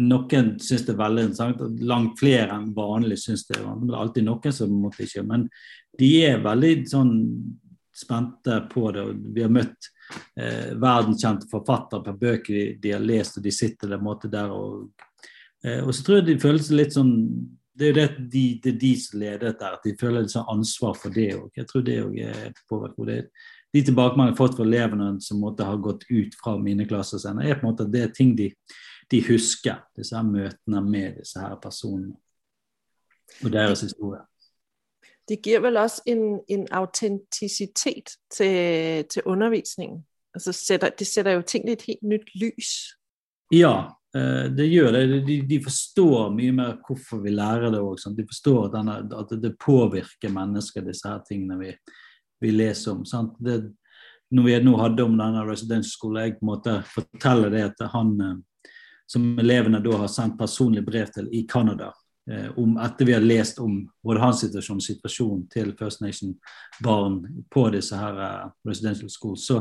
noen 0.00 0.54
syns 0.64 0.87
det 0.88 0.94
er 0.97 1.00
veldig 1.04 1.28
interessant, 1.28 1.80
langt 1.92 2.16
flere 2.21 2.49
enn 2.56 2.71
vanlig 2.76 3.21
syns 3.26 3.44
det. 3.50 3.61
Men 3.61 3.88
det 3.90 3.92
er 3.92 4.02
alltid 4.06 4.28
noen 4.30 4.56
som 4.56 4.73
måtte 4.87 5.04
ikke. 5.04 5.26
Men 5.28 5.50
de 6.00 6.14
er 6.30 6.44
veldig 6.49 6.76
sånn 6.92 7.12
spente 7.94 8.62
på 8.73 8.88
det. 8.97 9.04
Vi 9.37 9.44
har 9.44 9.52
møtt 9.52 9.92
eh, 10.37 10.70
verdenskjente 10.80 11.50
forfattere 11.50 12.04
på 12.04 12.16
bøker 12.20 12.54
de, 12.54 12.64
de, 12.82 12.94
har 12.94 13.02
lest, 13.02 13.38
og 13.38 13.44
de 13.44 13.52
sitter 13.54 13.94
der, 13.94 14.30
der 14.32 14.54
og, 14.54 14.88
eh, 15.64 15.82
og 15.84 15.92
så 15.94 16.06
tror 16.06 16.20
jeg 16.20 16.28
de 16.30 16.40
føler 16.42 16.64
seg 16.64 16.80
litt 16.80 16.96
sånn 16.96 17.14
det 17.75 17.88
er 17.88 17.96
det, 17.96 18.06
de, 18.30 18.44
det 18.62 18.70
er 18.70 18.78
de 18.78 18.92
som 19.02 19.18
leder 19.18 19.40
dette, 19.49 19.66
at 19.66 19.82
de 19.82 19.96
føler 19.99 20.23
litt 20.23 20.30
sånn 20.30 20.50
ansvar 20.52 20.92
for 20.94 21.14
det 21.14 21.32
òg. 21.34 21.49
Jeg 21.58 21.66
tror 21.66 21.82
det 21.82 21.96
òg 22.04 22.18
er 22.23 22.52
påvirket. 22.70 23.32
De 23.75 23.82
tilbakemeldingene 23.82 24.30
jeg 24.30 24.37
har 24.37 24.38
fått 24.38 24.58
fra 24.61 24.66
elevene 24.68 25.08
som 25.25 25.40
måtte 25.42 25.66
ha 25.66 25.75
gått 25.82 26.04
ut 26.06 26.37
fra 26.38 26.54
mine 26.62 26.87
klasser, 26.87 27.18
senere, 27.18 27.49
er 27.50 27.58
på 27.58 27.66
en 27.66 27.73
måte 27.73 27.88
at 27.88 27.90
det 27.90 28.04
er 28.04 28.12
ting 28.14 28.37
de, 28.38 28.46
de 29.11 29.20
husker. 29.26 29.82
Disse 29.99 30.14
her 30.14 30.28
møtene 30.28 30.84
med 30.87 31.18
disse 31.18 31.42
her 31.42 31.58
personene 31.62 32.14
og 33.42 33.50
deres 33.50 33.82
historie. 33.82 34.23
Det 35.28 35.43
giver 35.43 35.61
vel 35.64 35.76
også 35.76 36.02
en, 36.07 36.40
en 36.49 36.66
autenticitet 36.71 38.16
til, 38.31 39.04
til 39.09 39.23
undervisningen. 39.25 40.04
Altså 40.35 40.52
sætter, 40.52 40.90
det 40.99 41.07
sætter 41.07 41.33
jo 41.33 41.43
tingene 41.43 41.71
i 41.71 41.78
et 41.78 41.83
helt 41.83 42.02
nytt 42.02 42.31
lys. 42.35 42.73
Ja, 43.52 43.75
eh, 44.16 44.50
det 44.57 44.66
gjør 44.69 44.93
det. 44.93 45.26
De, 45.26 45.38
de 45.49 45.61
forstår 45.62 46.33
mye 46.35 46.52
mer 46.52 46.76
hvorfor 46.87 47.23
vi 47.23 47.31
lærer 47.31 47.71
det 47.71 47.81
òg. 47.81 48.02
De 48.16 48.26
forstår 48.26 48.66
at, 48.66 48.75
denne, 48.75 48.99
at, 49.21 49.37
det 49.43 49.54
påvirker 49.61 50.33
mennesker, 50.33 50.85
disse 50.85 51.09
her 51.09 51.23
tingene 51.28 51.59
vi, 51.61 51.73
vi 52.40 52.50
leser 52.50 52.93
om. 52.93 53.04
Det, 53.38 53.61
når 54.35 54.49
vi 54.49 54.59
nå 54.64 54.76
hadde 54.81 55.07
om 55.07 55.16
denne 55.19 55.47
residensskolen, 55.47 56.23
jeg 56.25 56.38
på 56.40 57.04
en 57.04 57.52
det 57.52 57.64
at 57.71 57.87
han 57.95 58.14
eh, 58.21 58.71
som 59.07 59.38
elevene 59.38 59.83
da 59.85 60.00
har 60.00 60.11
sendt 60.11 60.38
personlig 60.38 60.85
brev 60.85 61.11
til 61.14 61.28
i 61.33 61.45
Canada, 61.47 61.93
om, 62.57 62.76
etter 62.81 63.04
vi 63.04 63.12
har 63.12 63.21
lest 63.21 63.59
om 63.61 63.83
både 64.02 64.21
hans 64.21 64.40
situasjon 64.40 64.81
og 64.81 64.85
situasjonen 64.85 65.43
til 65.52 65.75
First 65.78 66.00
Nation-barn 66.00 67.19
på 67.52 67.66
disse 67.75 67.99
her 68.00 68.21
uh, 68.21 68.47
residential 68.64 69.11
schools. 69.12 69.45
Så 69.47 69.61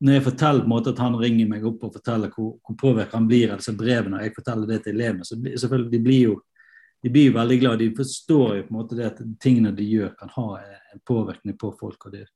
når 0.00 0.12
jeg 0.12 0.26
forteller 0.28 0.62
på 0.62 0.70
en 0.70 0.74
måte 0.74 0.94
at 0.94 1.02
han 1.02 1.18
ringer 1.18 1.48
meg 1.50 1.66
opp 1.66 1.82
og 1.88 1.96
forteller 1.96 2.30
hvor, 2.36 2.54
hvor 2.62 2.78
påvirket 2.78 3.18
han 3.18 3.26
blir 3.28 3.50
av 3.50 3.58
disse 3.58 3.74
brevene, 3.76 4.20
og 4.20 4.24
jeg 4.24 4.36
forteller 4.36 4.70
det 4.70 4.78
til 4.84 4.94
elevene, 4.94 5.26
så 5.26 5.40
selvfølgelig, 5.40 5.90
de 5.92 6.02
blir 6.06 6.22
jo 6.28 6.38
de 7.00 7.08
blir 7.08 7.30
jo 7.30 7.32
veldig 7.32 7.56
glad. 7.60 7.78
De 7.80 7.94
forstår 7.96 8.56
jo 8.56 8.62
på 8.66 8.74
en 8.74 8.76
måte 8.76 8.96
det 8.98 9.06
at 9.06 9.20
tingene 9.40 9.70
de 9.72 9.86
gjør, 9.88 10.10
kan 10.20 10.28
ha 10.34 10.48
en 10.60 11.00
påvirkning 11.08 11.56
på 11.58 11.72
folk. 11.80 12.06
og 12.06 12.12
Det, 12.12 12.26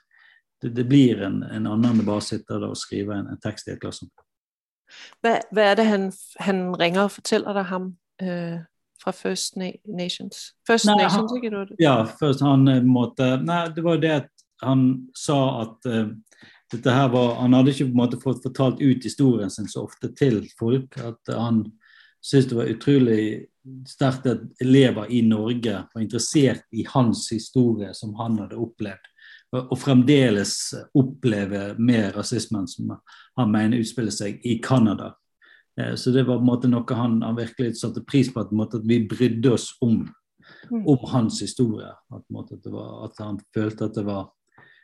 det, 0.63 0.71
det 0.73 0.87
blir 0.89 1.21
en, 1.21 1.43
en 1.43 1.67
annen 1.69 1.91
enn 1.91 2.07
bare 2.07 2.25
sitte 2.25 2.57
og 2.57 2.79
skrive 2.81 3.13
en, 3.13 3.29
en 3.29 3.43
tekst 3.45 3.69
i 3.69 3.75
et 3.75 3.83
klasserom. 3.83 4.09
Hva, 5.21 5.35
hva 5.53 5.67
er 5.69 5.77
det 5.77 5.85
han, 5.91 6.07
han 6.41 6.63
ringer 6.81 7.05
og 7.05 7.13
forteller 7.19 7.61
deg 7.61 7.69
ham? 7.75 7.91
Øh 8.25 8.63
fra 9.05 9.13
First 9.13 9.57
Nations? 9.57 10.51
First 10.67 10.89
nei, 10.89 10.97
Nations, 11.03 11.31
han, 11.33 11.39
ikke 11.39 11.53
det? 11.55 11.79
Ja, 11.83 11.97
først 12.21 12.43
han 12.45 12.69
eh, 12.69 12.83
måtte 12.83 13.37
Nei, 13.45 13.67
det 13.77 13.85
var 13.85 14.01
det 14.03 14.13
at 14.23 14.31
han 14.65 14.85
sa 15.19 15.39
at 15.65 15.89
uh, 15.91 16.09
dette 16.73 16.91
her 16.91 17.09
var 17.13 17.35
Han 17.43 17.53
hadde 17.53 17.75
ikke 17.75 17.89
på 17.91 17.93
en 17.93 18.01
måte 18.01 18.21
fått 18.23 18.45
fortalt 18.45 18.81
ut 18.81 19.05
historien 19.05 19.51
sin 19.53 19.69
så 19.69 19.85
ofte 19.85 20.11
til 20.17 20.41
folk. 20.59 20.97
At 20.99 21.35
han 21.35 21.67
syntes 22.25 22.49
det 22.51 22.59
var 22.59 22.71
utrolig 22.73 23.25
sterkt 23.89 24.29
at 24.29 24.45
elever 24.61 25.11
i 25.13 25.23
Norge 25.27 25.83
var 25.93 26.03
interessert 26.03 26.65
i 26.73 26.87
hans 26.89 27.27
historie 27.33 27.93
som 27.97 28.15
han 28.21 28.39
hadde 28.43 28.61
opplevd. 28.61 29.11
Og, 29.55 29.61
og 29.73 29.79
fremdeles 29.79 30.55
oppleve 30.99 31.75
mer 31.79 32.13
rasismen 32.17 32.67
som 32.71 32.97
han 33.39 33.53
mener 33.53 33.85
utspiller 33.85 34.15
seg 34.15 34.41
i 34.45 34.59
Canada. 34.65 35.13
Eh, 35.81 35.95
så 35.95 36.11
det 36.11 36.23
var 36.23 36.39
på 36.39 36.45
en 36.45 36.51
måte 36.51 36.71
noe 36.71 36.99
han, 36.99 37.21
han 37.23 37.39
virkelig 37.39 37.79
satte 37.81 38.05
pris 38.07 38.31
på, 38.33 38.45
at, 38.45 38.77
vi 38.85 39.01
brydde 39.09 39.53
oss 39.53 39.73
om, 39.85 40.05
mm. 40.71 40.87
om 40.87 41.09
hans 41.13 41.41
historie. 41.41 41.91
At, 42.15 42.25
at, 42.25 42.71
var, 42.73 42.93
at, 43.09 43.19
han 43.19 43.41
følte 43.55 43.89
at 43.89 43.99
det 43.99 44.07
var, 44.07 44.31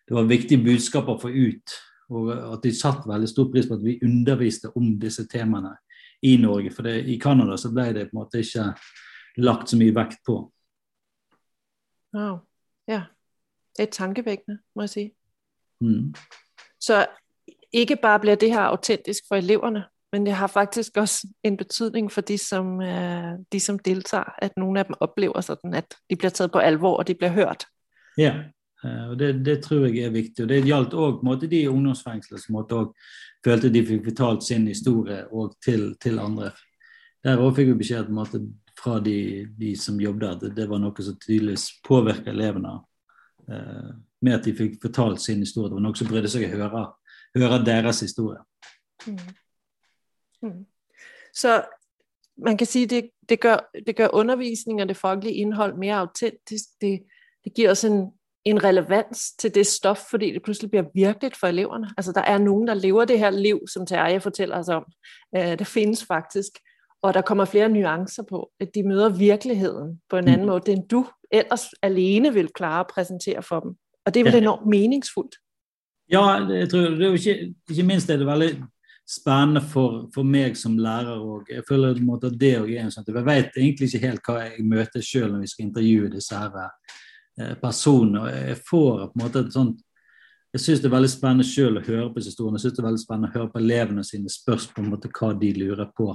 det 0.09 0.17
var 0.19 0.31
viktige 0.31 0.65
budskap 0.65 1.09
å 1.09 1.19
få 1.21 1.31
ut. 1.31 1.77
Og 2.11 2.33
at 2.35 2.65
de 2.67 2.75
satte 2.75 3.09
veldig 3.09 3.29
stor 3.31 3.53
pris 3.53 3.69
på 3.71 3.77
at 3.79 3.85
vi 3.87 4.01
underviste 4.03 4.73
om 4.75 4.97
disse 4.99 5.29
temaene 5.31 5.77
i 6.27 6.35
Norge. 6.43 6.73
For 6.75 6.87
det, 6.87 7.05
i 7.07 7.19
Canada 7.23 7.57
så 7.59 7.71
ble 7.73 7.93
det 7.95 8.09
på 8.09 8.17
en 8.17 8.23
måte 8.25 8.43
ikke 8.43 8.73
lagt 9.41 9.71
så 9.71 9.79
mye 9.79 9.95
vekt 9.95 10.19
på. 10.27 10.41
Wow. 12.17 12.41
Ja. 12.91 13.05
Det 13.77 13.87
er 13.87 13.93
tankevekkende, 13.95 14.59
må 14.75 14.83
jeg 14.89 14.91
si. 14.91 15.05
Mm. 15.81 16.11
Så 16.83 17.05
ikke 17.73 17.97
bare 17.97 18.21
blir 18.21 18.35
det 18.35 18.51
her 18.51 18.75
autentisk 18.75 19.29
for 19.29 19.39
elevene, 19.39 19.85
men 20.13 20.27
det 20.27 20.33
har 20.33 20.47
faktisk 20.47 20.97
også 20.97 21.29
en 21.45 21.57
betydning 21.57 22.13
for 22.13 22.21
de 22.21 22.39
som, 22.39 22.83
øh, 22.83 23.39
de, 23.53 23.61
som 23.61 23.79
deltager, 23.79 24.33
at 24.39 24.53
nogle 24.57 24.79
af 24.81 24.87
dem 24.87 24.95
oplever 25.01 25.41
sådan, 25.41 25.75
at 25.75 25.95
de 26.11 26.17
bliver 26.17 26.31
taget 26.31 26.53
på 26.53 26.59
alvor, 26.59 26.97
og 26.97 27.09
de 27.09 27.15
bliver 27.15 27.33
hørt. 27.33 27.65
Ja, 28.19 28.35
og 28.83 29.19
det, 29.19 29.45
det 29.45 29.63
tror 29.63 29.87
jeg 29.87 29.99
er 29.99 30.11
viktig. 30.11 30.43
Og 30.45 30.49
det 30.49 30.65
gjaldt 30.65 30.95
òg 30.95 31.47
de 31.47 31.61
i 31.61 31.69
ungdomsfengselet 31.69 32.43
som 32.43 32.57
også 32.57 32.93
følte 33.45 33.73
de 33.73 33.87
fikk 33.87 34.05
fortalt 34.05 34.45
sin 34.45 34.67
historie 34.67 35.27
og 35.33 35.57
til, 35.65 35.97
til 36.01 36.19
andre. 36.19 36.51
Der 37.25 37.37
òg 37.37 37.55
fikk 37.57 37.69
vi 37.69 37.75
beskjed 37.75 38.09
måte, 38.09 38.41
fra 38.81 39.01
de, 39.01 39.47
de, 39.59 39.77
som 39.77 40.01
jobbet 40.01 40.29
at 40.29 40.57
det, 40.57 40.69
var 40.69 40.81
noe 40.81 41.05
som 41.05 41.19
tydeligvis 41.21 41.69
påvirka 41.85 42.31
elevene. 42.31 42.79
Eh, 43.51 43.91
med 44.23 44.39
at 44.39 44.45
de 44.45 44.57
fikk 44.57 44.81
fortalt 44.83 45.21
sin 45.21 45.45
historie. 45.45 45.69
Det 45.69 45.77
var 45.77 45.85
noe 45.85 45.97
som 45.97 46.09
brydde 46.09 46.33
seg 46.33 46.47
å 46.49 46.53
høre, 46.55 46.85
høre 47.37 47.61
deres 47.67 48.01
historie. 48.01 48.41
Mm. 49.07 49.21
Mm. 50.43 50.67
Så 51.35 51.65
man 52.37 52.57
kan 52.57 52.67
sige, 52.67 52.87
det, 52.87 53.11
det, 53.29 53.41
gør, 53.41 53.71
det 53.87 53.97
gør 53.97 54.09
undervisning 54.13 54.83
og 54.83 54.89
det 54.89 54.97
faglige 54.97 55.35
indhold 55.35 55.75
mere 55.75 55.95
autentisk. 55.95 56.65
Det, 56.81 57.03
det 57.45 57.55
giver 57.55 57.71
os 57.71 57.85
en, 57.85 58.13
en 58.45 58.65
relevans 58.65 59.33
til 59.39 59.55
det 59.55 59.67
stof, 59.67 59.99
fordi 60.11 60.33
det 60.33 60.43
pludselig 60.43 60.71
bliver 60.71 60.85
virkeligt 60.95 61.37
for 61.37 61.47
eleverne. 61.47 61.91
Altså 61.97 62.13
der 62.13 62.23
er 62.23 62.39
nogen, 62.39 62.69
der 62.69 62.75
lever 62.75 63.05
det 63.05 63.19
her 63.19 63.31
liv, 63.31 63.61
som 63.73 63.87
Terje 63.87 64.21
fortæller 64.21 64.59
os 64.59 64.69
om. 64.69 64.85
Øh, 65.37 65.59
det 65.59 65.67
findes 65.67 66.05
faktisk. 66.05 66.53
Og 67.03 67.15
der 67.15 67.21
kommer 67.21 67.45
flere 67.45 67.69
nuancer 67.69 68.23
på, 68.23 68.51
at 68.61 68.75
de 68.75 68.83
møder 68.83 69.09
virkeligheden 69.09 70.01
på 70.11 70.17
en 70.17 70.29
anden 70.29 70.41
mm. 70.41 70.47
måde, 70.47 70.73
end 70.73 70.89
du 70.89 71.07
ellers 71.31 71.67
alene 71.83 72.35
vil 72.35 72.49
klare 72.49 72.81
at 72.81 72.87
præsentere 72.87 73.43
for 73.43 73.61
dem. 73.61 73.75
Og 74.07 74.15
det 74.15 74.21
er 74.21 74.25
vel 74.25 74.33
ja. 74.33 74.39
enormt 74.39 74.67
meningsfuldt. 74.67 75.35
Ja, 76.13 76.27
jeg 76.35 76.71
tror 76.71 76.79
det 76.79 77.07
er 77.07 77.13
ikke, 77.13 77.55
ikke 77.71 77.83
minst 77.83 78.11
er 78.11 78.17
det 78.17 78.27
veldig 78.27 78.63
spennende 79.11 79.61
for, 79.61 80.05
for 80.15 80.27
meg 80.27 80.57
som 80.59 80.79
lærer 80.79 81.19
òg. 81.19 81.51
Jeg 81.51 81.67
føler 81.69 81.97
at 81.97 82.27
det 82.39 82.53
er 82.55 82.67
en 82.85 82.93
sånn 82.95 83.09
Jeg 83.09 83.27
vet 83.27 83.57
egentlig 83.59 83.89
ikke 83.89 84.07
helt 84.07 84.27
hva 84.29 84.37
jeg 84.45 84.67
møter 84.71 85.05
sjøl 85.05 85.33
når 85.33 85.45
vi 85.45 85.51
skal 85.51 85.67
intervjue 85.67 86.11
disse 86.13 86.39
her 86.39 86.59
eh, 86.61 87.55
personene. 87.61 88.27
Jeg 88.37 88.59
får 88.69 89.07
på 89.09 89.19
en 89.19 89.25
måte 89.25 89.47
et 89.47 89.55
sånt 89.57 89.87
jeg 90.51 90.65
syns 90.65 90.81
det 90.83 90.89
er 90.89 90.97
veldig 90.97 91.09
spennende 91.13 91.47
sjøl 91.47 91.79
å 91.79 91.85
høre 91.87 92.09
på 92.11 92.19
disse 92.19 92.33
historiene. 92.33 92.59
Jeg 92.59 92.65
synes 92.65 92.75
det 92.75 92.81
er 92.83 92.87
veldig 92.89 93.03
spennende 93.05 93.29
å 93.29 93.35
høre 93.37 93.51
på 93.53 93.61
elevene 93.61 94.03
sine 94.03 94.33
spørsmål 94.35 94.89
om 94.89 95.13
hva 95.15 95.29
de 95.39 95.51
lurer 95.55 95.91
på. 95.95 96.07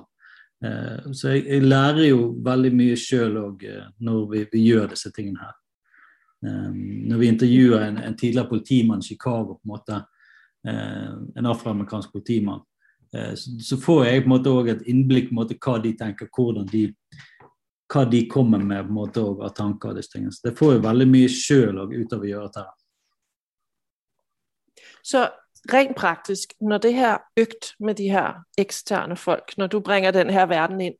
Eh, 0.67 1.11
så 1.15 1.31
jeg, 1.31 1.45
jeg, 1.47 1.67
lærer 1.67 2.09
jo 2.09 2.17
veldig 2.43 2.71
mye 2.75 2.97
sjøl 2.99 3.39
òg 3.39 3.63
eh, 3.69 3.85
når 4.03 4.25
vi, 4.33 4.41
vi, 4.51 4.63
gjør 4.71 4.89
disse 4.91 5.11
tingene 5.15 5.43
her. 5.43 5.55
når 6.45 7.17
vi 7.17 7.27
intervjuer 7.31 7.81
en, 7.81 7.95
en 8.05 8.15
tidligere 8.15 8.49
politimann 8.49 8.99
i 9.01 9.07
Chicago, 9.07 9.55
på 9.55 9.65
en 9.65 9.71
måte, 9.71 9.95
en 10.65 11.47
afroamerikansk 11.49 12.11
politimann, 12.13 12.59
så 13.35 13.77
får 13.77 14.05
jeg 14.05 14.21
på 14.21 14.25
en 14.25 14.29
måte 14.29 14.51
også 14.51 14.73
et 14.75 14.87
innblikk 14.91 15.29
på 15.29 15.45
hva 15.45 15.77
de 15.83 15.93
tenker, 15.97 16.27
hvordan 16.35 16.67
de, 16.71 16.87
hva 17.91 18.03
de 18.09 18.21
kommer 18.31 18.63
med 18.63 18.83
på 18.83 18.91
en 18.91 18.97
måte 18.97 19.21
av 19.21 19.53
tanker. 19.55 19.89
og 19.89 19.95
disse 19.95 20.11
tingene. 20.11 20.31
Så 20.31 20.49
Det 20.49 20.57
får 20.57 20.73
jo 20.73 20.79
veldig 20.87 21.07
mye 21.07 21.29
sjøl 21.29 21.79
ut 21.93 22.13
av 22.13 22.21
å 22.21 22.29
gjøre 22.29 22.51
dette. 22.51 22.65
Så 25.03 25.27
rent 25.71 25.95
praktisk, 25.95 26.53
når 26.61 26.77
det 26.77 26.93
her 26.93 27.17
økt 27.37 27.73
med 27.79 27.95
de 27.95 28.09
her 28.09 28.43
eksterne 28.57 29.15
folk, 29.15 29.57
når 29.57 29.67
du 29.67 29.79
bringer 29.79 30.11
den 30.11 30.29
her 30.29 30.45
verden 30.45 30.81
inn, 30.81 30.95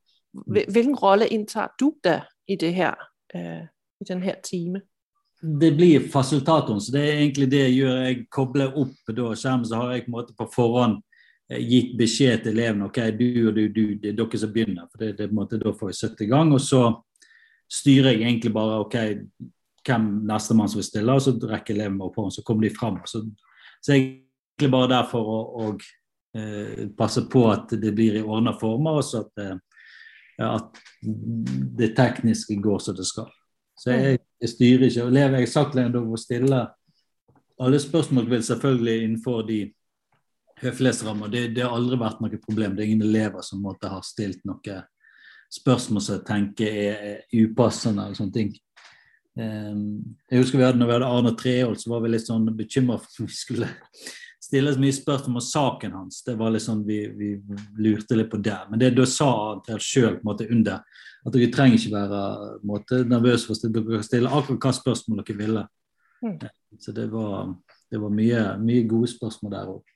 hvilken 0.46 0.96
rolle 0.96 1.28
inntar 1.28 1.74
du 1.80 1.92
da 2.04 2.22
i 2.48 2.56
det 2.56 2.74
her, 2.74 2.96
øh, 3.36 3.66
i 4.02 4.04
den 4.08 4.22
her 4.22 4.36
time? 4.44 4.82
Det 5.42 5.76
blir 5.78 6.10
fasilitatoren, 6.12 6.82
så 6.82 6.92
det 6.92 7.02
er 7.02 7.20
egentlig 7.20 7.52
det 7.52 7.60
jeg 7.60 7.74
gjør. 7.74 7.96
Jeg 8.06 8.28
kobler 8.32 8.78
opp 8.78 9.16
da 9.16 9.36
skjermen, 9.36 9.66
så 9.66 9.76
har 9.76 9.92
jeg 9.92 10.06
på 10.06 10.08
en 10.08 10.18
måte 10.18 10.34
på 10.38 10.50
forhånd 10.54 10.98
Eh, 10.98 11.05
gitt 11.50 11.98
beskjed 11.98 12.44
til 12.44 12.56
elevene 12.56 12.88
ok, 12.88 13.02
du 13.14 13.28
og 13.50 13.58
du, 13.58 13.68
du, 13.70 13.84
det 14.02 14.12
er 14.12 14.18
dere 14.18 14.40
som 14.42 14.54
begynner. 14.54 14.88
for 14.92 15.04
det, 15.04 15.12
det, 15.20 15.32
måte, 15.32 15.60
Da 15.62 15.74
får 15.74 15.92
jeg 15.92 16.00
sett 16.00 16.24
i 16.26 16.30
gang. 16.32 16.54
Og 16.54 16.62
så 16.62 16.82
styrer 17.72 18.14
jeg 18.14 18.24
egentlig 18.24 18.54
bare 18.54 18.80
ok, 18.82 18.96
hvem 19.86 20.08
nestemann 20.26 20.70
som 20.70 20.82
vil 20.82 20.88
stille, 20.88 21.14
og 21.14 21.22
så 21.22 21.36
rekker 21.38 21.76
elevene 21.76 22.08
opp 22.08 22.18
hånden, 22.18 22.34
så 22.34 22.44
kommer 22.46 22.66
de 22.66 22.74
fram. 22.74 22.98
Så, 23.06 23.22
så 23.82 23.94
jeg 23.94 24.02
er 24.02 24.08
egentlig 24.10 24.72
bare 24.74 24.92
der 24.96 25.10
for 25.12 25.30
å 25.30 25.40
og, 25.68 25.86
eh, 26.38 26.88
passe 26.98 27.28
på 27.30 27.46
at 27.52 27.76
det 27.82 27.94
blir 27.94 28.18
i 28.18 28.26
ordna 28.26 28.56
former, 28.58 28.98
og 28.98 29.06
så 29.06 29.22
at, 29.26 29.44
eh, 29.44 30.46
at 30.46 30.82
det 31.78 31.94
tekniske 31.96 32.58
går 32.62 32.82
som 32.82 32.98
det 32.98 33.06
skal. 33.06 33.30
Så 33.78 33.92
jeg, 33.92 34.20
jeg 34.42 34.50
styrer 34.50 34.88
ikke. 34.88 35.04
Og 35.04 35.14
elever, 35.14 35.38
jeg 35.38 35.48
har 35.48 35.54
sagt 35.54 35.76
til 35.78 35.98
å 36.00 36.18
stille 36.18 36.66
alle 37.60 37.80
spørsmål 37.80 38.30
vil 38.30 38.44
selvfølgelig 38.44 39.04
innenfor 39.04 39.42
de 39.48 39.60
høflighetsrammer. 40.62 41.32
Det, 41.32 41.48
det 41.56 41.64
har 41.66 41.76
aldri 41.76 42.00
vært 42.00 42.22
noe 42.24 42.42
problem. 42.44 42.76
Det 42.76 42.84
er 42.84 42.92
ingen 42.92 43.08
elever 43.08 43.46
som 43.46 43.64
måtte 43.64 43.92
ha 43.92 44.02
stilt 44.06 44.44
noe 44.48 44.82
spørsmål 45.56 46.04
som 46.04 46.18
jeg 46.18 46.26
tenker 46.28 46.78
er, 46.82 47.18
upassende 47.44 48.06
eller 48.06 48.18
sånne 48.18 48.36
ting. 48.36 48.54
Um, 49.36 50.16
jeg 50.32 50.42
husker 50.42 50.60
vi 50.62 50.64
hadde, 50.64 50.80
når 50.80 50.90
vi 50.90 50.96
hadde 50.96 51.10
Arne 51.12 51.34
Treholt, 51.40 51.82
så 51.82 51.92
var 51.92 52.06
vi 52.06 52.14
litt 52.14 52.28
sånn 52.28 52.48
bekymra 52.56 53.02
for 53.02 53.12
at 53.12 53.26
vi 53.26 53.36
skulle 53.36 53.68
stille 54.46 54.74
så 54.74 54.82
mye 54.82 54.96
spørsmål 54.96 55.42
om 55.42 55.46
saken 55.48 55.96
hans. 55.98 56.22
Det 56.26 56.36
var 56.40 56.54
litt 56.54 56.66
sånn 56.66 56.86
vi, 56.88 57.00
vi 57.18 57.32
lurte 57.82 58.18
litt 58.18 58.32
på 58.32 58.40
det. 58.44 58.58
Men 58.70 58.82
det 58.82 58.94
da 58.96 59.08
sa 59.10 59.30
han 59.68 59.82
sjøl 59.82 60.20
under 60.24 60.84
at 61.26 61.34
dere 61.34 61.50
trenger 61.54 61.80
ikke 61.80 61.96
være 61.96 62.22
måte, 62.70 63.02
nervøse 63.10 63.50
for 63.50 63.58
stille, 63.58 63.82
dere 63.82 64.06
stille 64.06 64.30
akkurat 64.30 64.68
hva 64.68 64.74
spørsmål 64.78 65.24
dere 65.24 65.40
ville. 65.40 65.66
Mm. 66.22 66.38
Så 66.80 66.94
det 66.96 67.08
var, 67.12 67.50
det 67.92 68.02
var 68.02 68.14
mye, 68.14 68.44
mye, 68.62 68.86
gode 68.90 69.10
spørsmål 69.12 69.56
der 69.56 69.74
òg. 69.74 69.95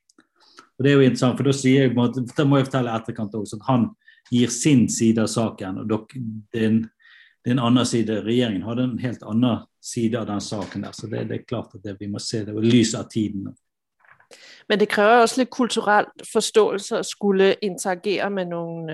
Og 0.79 0.85
det 0.85 0.91
er 0.91 0.95
jo 0.95 1.03
interessant, 1.03 1.35
for 1.35 1.43
da 1.43 1.53
sier 1.55 1.89
jeg, 1.89 2.27
da 2.37 2.45
må 2.47 2.57
jeg 2.57 2.69
fortelle 2.69 2.93
etterkant 2.95 3.33
også, 3.35 3.59
at 3.59 3.67
han 3.67 3.89
gir 4.31 4.53
sin 4.53 4.85
side 4.89 5.19
av 5.19 5.27
saken. 5.27 5.81
og 5.81 5.89
dok, 5.89 6.13
det, 6.53 6.61
er 6.63 6.69
en, 7.51 7.85
side. 7.85 8.21
Regjeringen 8.23 8.63
hadde 8.63 8.85
en 8.87 8.99
helt 8.99 9.23
annen 9.27 9.65
side 9.83 10.19
av 10.19 10.27
den 10.29 10.39
saken 10.41 10.85
der. 10.87 10.95
Så 10.95 11.07
det, 11.11 11.25
det 11.27 11.35
er 11.35 11.49
klart 11.49 11.75
at 11.75 11.83
det, 11.83 11.97
vi 11.99 12.07
må 12.07 12.19
se 12.23 12.45
det 12.45 12.55
i 12.55 12.71
lys 12.71 12.95
av 12.95 13.09
tiden. 13.11 13.49
Men 14.69 14.79
det 14.79 14.87
krever 14.87 15.25
også 15.25 15.41
litt 15.41 15.51
kulturell 15.51 16.07
forståelse 16.31 17.01
å 17.01 17.07
skulle 17.07 17.55
interagere 17.65 18.29
med 18.29 18.51
noen 18.53 18.89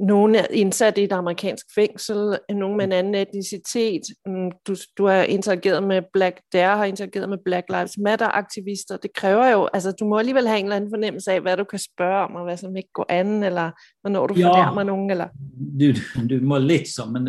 øh, 0.00 0.06
nogen 0.06 0.34
er 0.34 0.46
indsat 0.50 0.98
i 0.98 1.04
et 1.04 1.12
amerikansk 1.12 1.66
fængsel, 1.74 2.38
nogen 2.50 2.76
med 2.76 2.84
en 2.84 2.92
anden 2.92 3.14
etnicitet. 3.14 4.02
Mm, 4.26 4.50
du, 4.66 4.76
du 4.98 5.06
har 5.06 5.22
interageret 5.22 5.82
med 5.82 6.02
Black 6.12 6.40
Dare, 6.52 6.76
har 6.76 6.84
interageret 6.84 7.28
med 7.28 7.38
Black 7.44 7.66
Lives 7.68 7.98
Matter-aktivister. 7.98 8.96
Det 8.96 9.10
kræver 9.14 9.46
jo, 9.50 9.68
altså 9.72 9.92
du 9.92 10.04
må 10.04 10.18
alligevel 10.18 10.48
have 10.48 10.58
en 10.58 10.64
eller 10.64 10.76
anden 10.76 10.90
fornemmelse 10.90 11.32
af, 11.32 11.40
hvad 11.40 11.56
du 11.56 11.64
kan 11.64 11.78
spørge 11.78 12.24
om, 12.24 12.34
og 12.34 12.44
hvad 12.44 12.56
som 12.56 12.76
ikke 12.76 12.92
går 12.94 13.06
an, 13.08 13.42
eller 13.42 13.70
hvornår 14.00 14.26
du 14.26 14.34
ja, 14.34 14.48
fornærmer 14.48 14.82
nogen. 14.82 15.10
Eller... 15.10 15.28
Du, 15.80 15.86
du 16.34 16.44
må 16.46 16.58
litt 16.58 16.88
som, 16.88 17.12
men 17.12 17.28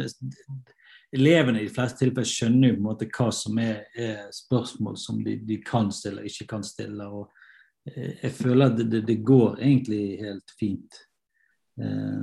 elevene 1.14 1.62
i 1.62 1.68
de 1.68 1.74
fleste 1.74 2.04
tilfeller 2.04 2.28
skjønner 2.28 2.70
jo 2.70 2.76
på 2.76 2.80
en 2.80 2.88
måte 2.88 3.10
hva 3.18 3.30
som 3.34 3.60
er, 3.62 3.84
er 3.98 4.30
spørsmål 4.34 4.98
som 4.98 5.22
de, 5.26 5.40
de, 5.48 5.62
kan 5.66 5.92
stille 5.92 6.22
og 6.22 6.30
ikke 6.30 6.48
kan 6.50 6.64
stille. 6.64 7.08
og 7.08 7.32
eh, 7.90 8.14
Jeg 8.24 8.32
føler 8.32 8.66
at 8.66 8.78
det, 8.78 8.92
det, 8.92 9.08
det 9.08 9.26
går 9.26 9.58
egentlig 9.62 10.20
helt 10.20 10.58
fint. 10.60 11.00
Eh, 11.80 12.22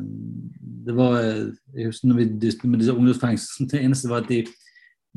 det 0.86 0.94
var 0.94 1.18
jeg 1.18 1.88
husker 1.88 2.10
når 2.10 2.20
vi 2.20 2.28
med 2.68 2.78
disse 2.80 2.94
ungdomsfengslene, 2.94 3.70
det 3.72 3.82
eneste 3.82 4.10
var 4.12 4.24
at 4.24 4.30
de 4.30 4.44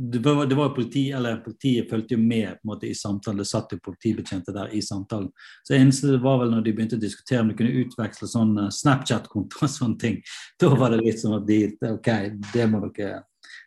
det 0.01 0.19
var, 0.19 0.45
det 0.45 0.55
var 0.55 0.69
politi, 0.69 1.11
eller 1.11 1.37
Politiet 1.37 1.89
fulgte 1.89 2.13
jo 2.13 2.19
med 2.19 2.47
på 2.47 2.63
en 2.63 2.69
måte 2.71 2.87
i 2.87 2.95
samtalen. 2.95 3.41
Det 3.41 3.45
satt 3.49 3.73
jo 3.75 3.81
politibetjente 3.83 4.53
der 4.55 4.71
i 4.71 4.79
samtalen. 4.81 5.27
Så 5.63 5.73
det 5.73 5.79
eneste 5.81 6.19
var 6.23 6.37
vel 6.39 6.53
når 6.53 6.61
de 6.63 6.73
begynte 6.77 6.95
å 6.95 7.01
diskutere 7.01 7.41
om 7.43 7.49
de 7.51 7.57
kunne 7.59 7.81
utveksle 7.81 8.29
sånn 8.31 8.53
eh, 8.63 8.69
Snapchat-konto 8.71 9.59
og 9.65 9.73
sånne 9.73 9.99
ting. 9.99 10.21
Da 10.61 10.71
var 10.71 10.95
det 10.95 11.01
litt 11.03 11.19
sånn 11.19 11.35
at 11.41 11.47
de 11.49 11.59
OK, 11.89 12.09
det 12.53 12.69
må, 12.71 12.79
dere, 12.95 13.25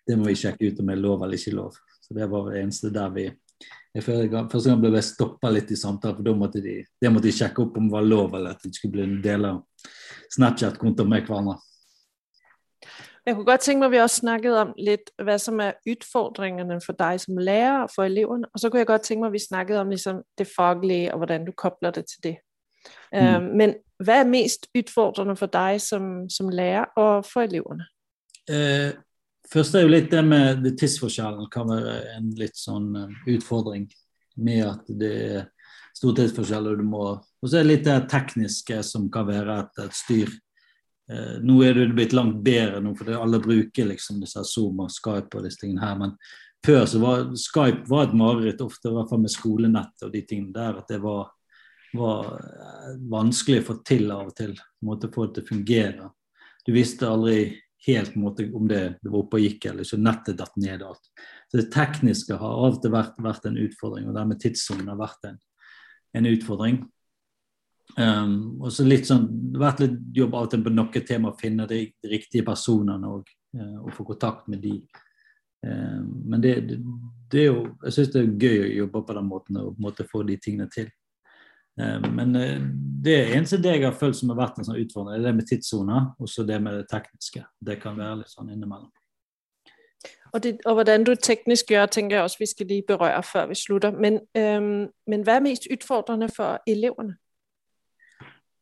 det 0.09 0.17
må 0.17 0.31
vi 0.31 0.39
sjekke 0.41 0.73
ut 0.73 0.81
om 0.81 0.89
det 0.89 0.97
er 0.97 1.05
lov 1.05 1.27
eller 1.27 1.37
ikke 1.37 1.57
lov. 1.59 1.77
Så 2.01 2.17
det 2.17 2.31
var 2.33 2.49
det 2.49 2.63
eneste 2.63 2.95
der 2.97 3.13
vi 3.13 3.29
jeg 3.95 4.05
føler, 4.05 4.49
Første 4.49 4.71
gang 4.71 4.81
ble 4.81 4.95
jeg 4.97 5.05
stoppa 5.05 5.51
litt 5.53 5.71
i 5.71 5.77
samtalen, 5.77 6.17
for 6.17 6.25
da 6.25 6.33
måtte 6.37 6.63
de, 6.65 6.79
måtte 7.09 7.29
de 7.29 7.35
sjekke 7.37 7.65
opp 7.65 7.77
om 7.77 7.91
det 7.91 7.97
var 7.97 8.07
lov 8.07 8.39
eller 8.39 8.57
at 8.57 8.65
de 8.65 8.73
skulle 8.75 8.97
bli 8.97 9.05
en 9.05 9.21
del 9.25 9.45
av 9.45 9.61
Snapchat-kontoen 10.33 11.11
med 11.13 11.29
hverandre. 11.29 11.59
Jeg 13.27 13.35
kunne 13.35 13.47
godt 13.47 13.61
tænke 13.61 13.79
mig, 13.79 13.87
at 13.87 13.93
vi 13.93 13.99
også 13.99 14.17
snakkede 14.17 14.61
om 14.61 14.75
lidt, 14.79 15.11
hvad 15.23 15.39
som 15.39 15.61
er 15.61 15.73
udfordringerne 15.91 16.81
for 16.87 16.93
deg 16.93 17.21
som 17.21 17.39
lærer 17.39 17.83
og 17.83 17.91
for 17.95 18.05
eleverne. 18.05 18.49
Og 18.55 18.61
så 18.61 18.71
kunne 18.71 18.79
jeg 18.79 18.87
godt 18.87 19.03
tænke 19.03 19.21
mig, 19.21 19.27
at 19.27 19.33
vi 19.33 19.47
snakkede 19.49 19.81
om 19.81 19.91
liksom, 19.91 20.23
det 20.39 20.49
faglige 20.57 21.13
og 21.13 21.19
hvordan 21.19 21.45
du 21.45 21.53
kobler 21.53 21.91
det 21.91 22.05
til 22.07 22.23
det. 22.23 22.37
Mm. 23.13 23.19
Uh, 23.19 23.57
men 23.57 23.75
hva 24.05 24.13
er 24.13 24.27
mest 24.27 24.67
utfordrende 24.79 25.37
for 25.37 25.47
deg 25.47 25.81
som, 25.81 26.31
som 26.31 26.49
lærer 26.49 26.85
og 26.97 27.25
for 27.25 27.41
eleverne? 27.41 27.87
Eh, 28.51 28.91
først 29.53 29.77
er 29.77 29.85
jo 29.85 29.93
litt 29.93 30.11
det 30.13 30.23
med 30.27 30.63
det 30.65 30.77
tidsforskjellen 30.81 31.51
kan 31.53 31.69
være 31.71 31.99
en 32.17 32.31
litt 32.39 32.59
sånn 32.59 32.89
uh, 32.97 33.19
utfordring. 33.31 33.89
Med 34.43 34.63
at 34.65 34.87
det 34.97 35.13
er 35.13 35.43
stor 35.93 36.15
tidsforskjell, 36.17 36.71
og 36.71 36.81
du 36.81 36.87
må 36.89 37.03
Og 37.13 37.51
så 37.51 37.59
er 37.59 37.67
det 37.67 37.73
litt 37.73 37.85
det 37.85 37.99
tekniske 38.09 38.79
som 38.87 39.11
kan 39.13 39.27
være 39.29 39.59
et, 39.61 39.79
et 39.83 39.97
styr. 39.99 40.31
Eh, 41.11 41.39
nå 41.43 41.59
er 41.67 41.75
det 41.75 41.89
blitt 41.97 42.15
langt 42.15 42.39
bedre, 42.45 42.81
nå, 42.81 42.95
for 42.95 43.11
alle 43.17 43.41
bruker 43.43 43.89
liksom 43.89 44.21
disse 44.23 44.45
Zoom 44.47 44.85
og 44.85 44.93
Skype 44.95 45.39
og 45.39 45.47
disse 45.47 45.65
tingene 45.65 45.83
her. 45.83 45.99
Men 45.99 46.15
før 46.65 46.87
så 46.87 47.03
var 47.03 47.25
Skype 47.39 47.91
var 47.91 48.07
et 48.07 48.17
mareritt, 48.17 48.63
ofte 48.63 48.91
i 48.91 48.95
hvert 48.95 49.11
fall 49.11 49.25
med 49.25 49.35
skolenett 49.35 50.07
og 50.07 50.15
de 50.15 50.23
tingene 50.29 50.55
der. 50.55 50.79
At 50.79 50.93
det 50.93 51.01
var, 51.03 51.33
var 51.99 52.31
eh, 52.39 52.95
vanskelig 53.13 53.65
å 53.65 53.69
få 53.73 53.79
til 53.89 54.09
av 54.15 54.31
og 54.31 54.37
til. 54.39 54.55
Måtte 54.87 55.11
få 55.13 55.27
det 55.27 55.41
til 55.41 55.47
å 55.47 55.51
fungere. 55.51 56.11
Du 56.63 56.73
visste 56.77 57.11
aldri 57.11 57.41
helt 57.87 58.15
måte, 58.15 58.47
om 58.55 58.69
det, 58.69 58.81
det 59.03 59.11
var 59.11 59.25
oppe 59.25 59.39
og 59.39 59.45
gikk 59.45 59.67
eller 59.71 59.87
ikke. 59.87 60.01
Nettet 60.03 60.39
datt 60.39 60.57
ned 60.61 60.85
alt. 60.87 61.13
Så 61.51 61.61
det 61.61 61.71
tekniske 61.75 62.39
har 62.39 62.59
av 62.67 62.77
og 62.77 62.83
til 62.83 62.95
vært, 62.95 63.17
vært 63.23 63.47
en 63.49 63.61
utfordring, 63.61 64.09
og 64.09 64.17
dermed 64.17 64.41
tidssonen 64.43 64.91
har 64.93 65.01
vært 65.01 65.31
en, 65.31 65.39
en 66.19 66.29
utfordring. 66.31 66.83
Um, 67.93 68.37
og 68.63 68.71
så 68.73 68.87
litt 68.87 69.05
sånn, 69.05 69.27
Det 69.53 69.59
har 69.59 69.67
vært 69.67 69.83
litt 69.83 69.97
jobb 70.17 70.37
av 70.39 70.47
og 70.47 70.53
til 70.53 70.63
på 70.65 70.73
noe 70.73 71.01
tema 71.05 71.33
å 71.33 71.37
finne 71.37 71.67
de, 71.69 71.83
riktige 72.09 72.47
personene 72.47 73.11
og, 73.11 73.29
uh, 73.59 73.79
og 73.83 73.93
få 73.97 74.07
kontakt 74.15 74.49
med 74.53 74.63
de. 74.65 74.79
Um, 75.67 76.07
men 76.31 76.41
det, 76.41 76.55
det, 76.71 76.79
det, 77.31 77.43
er 77.43 77.51
jo, 77.51 77.67
jeg 77.85 77.97
syns 77.99 78.15
det 78.15 78.23
er 78.23 78.33
gøy 78.47 78.63
å 78.63 78.73
jobbe 78.83 79.05
på 79.09 79.19
den 79.19 79.29
måten 79.29 79.61
og 79.61 79.77
på 79.83 80.09
få 80.09 80.25
de 80.29 80.39
tingene 80.41 80.71
til. 80.73 80.89
Um, 81.81 82.09
men 82.17 82.37
uh, 82.37 82.57
det 83.05 83.17
eneste 83.33 83.61
det 83.63 83.77
jeg 83.77 83.87
har 83.87 83.95
følt 83.97 84.17
som 84.19 84.33
har 84.33 84.43
vært 84.43 84.59
en 84.61 84.69
sånn 84.69 84.81
utfordring, 84.83 85.17
er 85.17 85.25
det 85.25 85.37
med 85.37 85.49
tidssoner 85.49 86.11
og 86.19 86.29
så 86.29 86.45
det 86.47 86.59
med 86.63 86.81
det 86.81 86.91
tekniske. 86.91 87.45
Det 87.61 87.79
kan 87.81 87.97
være 87.99 88.21
litt 88.23 88.35
sånn 88.35 88.53
innimellom. 88.53 88.91
Og, 90.33 90.43
det, 90.43 90.59
og 90.65 90.75
hvordan 90.75 91.05
du 91.05 91.15
teknisk 91.15 91.71
gjør, 91.71 91.87
tenker 91.87 92.17
jeg 92.17 92.25
også 92.25 92.41
vi 92.41 92.47
skal 92.47 92.67
lige 92.67 92.87
berøre 92.89 93.23
før 93.23 93.51
vi 93.51 93.55
slutter. 93.55 93.93
Men, 93.93 94.21
øhm, 94.37 94.87
men 95.07 95.25
hva 95.27 95.37
er 95.37 95.45
mest 95.45 95.69
utfordrende 95.73 96.29
for 96.33 96.63
elevene? 96.67 97.19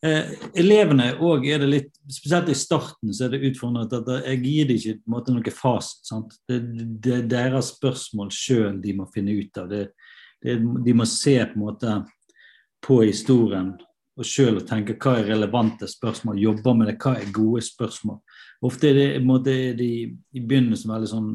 Eh, 0.01 0.31
elevene 0.57 1.11
òg 1.21 1.45
er 1.53 1.59
det 1.61 1.67
litt 1.69 1.89
Spesielt 2.09 2.49
i 2.49 2.55
starten 2.57 3.11
så 3.13 3.27
er 3.27 3.35
det 3.35 3.43
utfordrende 3.51 3.99
at 4.01 4.31
jeg 4.31 4.39
gir 4.41 4.69
dem 4.71 4.79
ikke 4.79 4.95
på 4.97 5.11
en 5.11 5.15
måte, 5.15 5.35
noe 5.35 5.53
fasit. 5.55 6.39
Det, 6.49 6.59
det, 7.05 7.13
er 7.19 7.29
deres 7.29 7.75
spørsmål 7.77 8.33
sjøl 8.35 8.81
de 8.83 8.95
må 8.97 9.07
finne 9.15 9.37
ut 9.37 9.61
av. 9.61 9.69
Det, 9.71 9.83
det, 10.43 10.57
de 10.87 10.95
må 10.97 11.07
se 11.07 11.37
på 11.53 11.59
en 11.59 11.63
måte 11.63 11.93
på 12.85 13.03
historien 13.05 13.75
og 14.21 14.27
sjøl 14.27 14.61
tenke 14.69 14.99
hva 15.01 15.17
er 15.19 15.31
relevante 15.31 15.89
spørsmål. 15.89 16.41
Jobbe 16.43 16.75
med 16.77 16.91
det, 16.91 16.97
hva 17.01 17.15
er 17.17 17.33
gode 17.33 17.63
spørsmål. 17.65 18.19
Ofte 18.69 18.91
er 18.91 18.99
det, 18.99 19.07
måte, 19.25 19.53
er 19.71 19.77
de 19.79 19.91
i 20.37 20.41
begynnelsen 20.43 20.91
veldig 20.93 21.09
sånn 21.09 21.31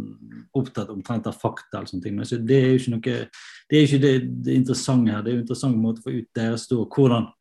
opptatt 0.54 0.92
omtrent 0.94 1.26
av 1.26 1.40
fakta. 1.42 1.80
eller 1.80 1.90
sånne 1.90 2.04
ting, 2.04 2.20
men 2.20 2.46
det 2.46 2.60
er 2.60 2.68
jo 2.70 2.82
ikke 2.82 2.94
noe, 2.94 3.16
det 3.72 3.80
er 3.80 3.88
ikke 3.88 4.04
det, 4.04 4.14
det 4.46 4.60
interessante 4.60 5.16
her. 5.16 5.24
Det 5.26 5.32
er 5.32 5.40
jo 5.40 5.46
interessant 5.46 5.82
måte 5.82 6.04
å 6.04 6.06
få 6.06 6.14
ut 6.20 6.30
deres 6.38 6.68
stå. 6.68 6.84
Hvordan 6.86 7.32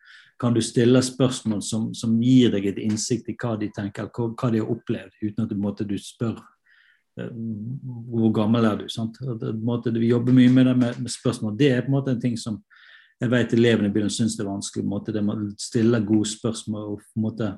kan 0.41 0.57
du 0.57 0.63
stille 0.65 1.03
spørsmål 1.03 1.61
som, 1.63 1.93
som, 1.95 2.17
gir 2.23 2.51
deg 2.55 2.67
et 2.71 2.81
innsikt 2.83 3.29
i 3.31 3.37
hva 3.37 3.55
de 3.61 3.69
tenker, 3.75 4.09
hva, 4.09 4.31
hva 4.33 4.51
de 4.51 4.63
har 4.63 4.73
opplevd, 4.73 5.21
uten 5.23 5.45
at 5.45 5.53
du, 5.53 5.57
måte, 5.61 5.87
du 5.87 5.95
spør 6.01 6.41
uh, 7.21 7.31
hvor 8.11 8.33
gammel 8.35 8.67
er 8.67 8.81
du. 8.81 8.89
sant? 8.89 9.21
Måte, 9.61 9.93
vi 9.95 10.11
jobber 10.11 10.35
mye 10.37 10.51
med 10.51 10.71
det 10.71 10.77
med, 10.81 10.99
med, 11.05 11.13
spørsmål. 11.13 11.55
Det 11.61 11.71
er 11.71 11.85
på 11.85 11.93
en 11.93 11.99
måte 11.99 12.17
en 12.17 12.25
ting 12.25 12.41
som 12.41 12.63
jeg 13.23 13.31
vet 13.31 13.53
elevene 13.57 13.91
begynner 13.93 14.13
å 14.13 14.15
synes 14.15 14.37
det 14.37 14.45
er 14.45 14.51
vanskelig. 14.51 14.87
Måte, 14.89 15.15
det 15.15 15.23
må 15.25 15.37
stille 15.61 16.03
gode 16.05 16.29
spørsmål 16.29 16.89
og 16.93 17.03
på 17.03 17.21
en 17.21 17.25
måte 17.25 17.51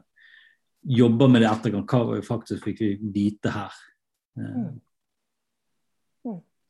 jobbe 0.97 1.29
med 1.33 1.43
det 1.43 1.51
ettergang. 1.51 1.87
Hva 1.89 2.21
faktisk 2.25 2.69
fikk 2.69 2.83
vi 2.85 2.91
vite 3.15 3.55
her? 3.55 3.79
Uh, 4.39 4.51
mm. 4.51 4.75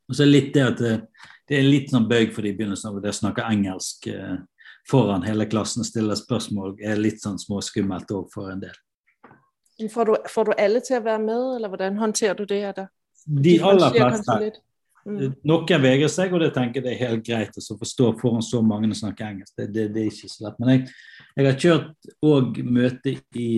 Og 0.07 0.15
så 0.15 0.23
er 0.23 0.29
det 0.29 0.35
litt 0.37 0.53
det 0.55 0.63
at 0.63 0.83
det, 0.83 0.93
det 1.51 1.59
er 1.59 1.67
litt 1.67 1.91
sånn 1.91 2.07
bøyg 2.09 2.31
for 2.35 2.47
de 2.47 2.53
i 2.53 2.57
begynnelsen 2.57 2.93
av 2.93 2.99
å 3.01 3.15
snakke 3.21 3.47
engelsk. 3.51 4.07
eh, 4.07 4.37
foran 4.87 5.25
hele 5.27 5.49
klassen 5.51 5.83
og 5.83 5.89
stille 5.89 6.17
spørsmål 6.17 6.77
er 6.79 7.01
litt 7.01 7.23
sånn 7.23 7.41
småskummelt 7.43 8.13
òg 8.15 8.29
for 8.31 8.53
en 8.53 8.63
del. 8.63 8.77
Får 9.93 10.09
du, 10.09 10.15
får 10.31 10.49
du, 10.49 10.53
alle 10.63 10.81
til 10.81 11.01
å 11.01 11.05
være 11.05 11.23
med, 11.25 11.43
eller 11.57 11.73
hvordan 11.73 11.99
håndterer 12.01 12.39
du 12.39 12.47
det? 12.49 12.63
Der? 12.79 12.87
De 13.27 13.57
aller 13.67 13.97
fleste. 13.99 14.53
Mm. 15.07 15.37
Noen 15.47 15.83
vegrer 15.85 16.11
seg, 16.11 16.33
og 16.35 16.43
det 16.43 16.53
tenker 16.57 16.81
jeg 16.81 16.87
det 16.87 16.95
er 16.95 17.09
helt 17.09 17.27
greit 17.27 17.59
å 17.61 17.79
forstå 17.79 18.13
foran 18.21 18.43
så 18.43 18.63
mange 18.65 18.91
som 18.91 19.07
snakker 19.07 19.29
engelsk. 19.29 19.53
Det, 19.55 19.69
det, 19.75 19.89
det, 19.95 20.03
er 20.03 20.11
ikke 20.11 20.33
så 20.33 20.47
lett. 20.47 20.59
Men 20.63 20.73
jeg, 20.73 20.87
jeg 21.37 21.47
har 21.47 21.61
kjørt 21.65 22.11
òg 22.27 22.63
møte 22.67 23.15
i 23.39 23.51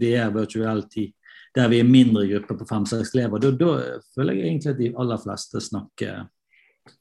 VR 0.00 0.34
Virtuality 0.34 1.10
der 1.56 1.70
vi 1.72 1.78
er 1.80 1.88
mindre 1.88 2.26
grupper 2.28 2.58
på 2.60 2.66
fem-seks 2.68 3.14
elever. 3.14 3.40
Da, 3.40 3.50
da 3.56 4.00
føler 4.12 4.36
jeg 4.36 4.50
egentlig 4.50 4.72
at 4.74 4.80
de 4.80 4.90
aller 5.00 5.20
fleste 5.22 5.62
snakker 5.64 6.26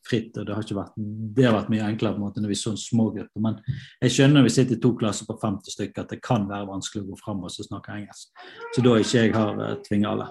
fritt. 0.07 0.37
og 0.37 0.45
Det 0.47 0.55
har, 0.55 0.67
vært, 0.77 0.93
det 1.35 1.45
har 1.45 1.55
vært 1.57 1.71
mye 1.73 1.87
enklere 1.89 2.15
på 2.15 2.21
en 2.21 2.25
måte 2.27 2.43
når 2.43 2.53
vi 2.53 2.59
så 2.59 2.75
små 2.79 3.09
grupper. 3.15 3.43
Men 3.43 3.59
jeg 4.01 4.15
skjønner 4.15 4.39
når 4.39 4.47
vi 4.47 4.55
sitter 4.55 4.77
i 4.77 4.81
to 4.85 4.93
klasser 4.97 5.27
på 5.27 5.37
50 5.41 5.77
stykker 5.77 6.05
at 6.05 6.13
det 6.15 6.21
kan 6.25 6.47
være 6.49 6.69
vanskelig 6.69 7.03
å 7.03 7.09
gå 7.11 7.19
fram 7.23 7.43
og 7.45 7.53
snakke 7.53 7.97
engelsk. 7.99 8.45
Så 8.75 8.85
da 8.85 8.95
ikke 9.01 9.25
jeg 9.25 9.35
har 9.35 9.59
uh, 9.59 9.73
tvinget 9.85 10.11
alle. 10.13 10.29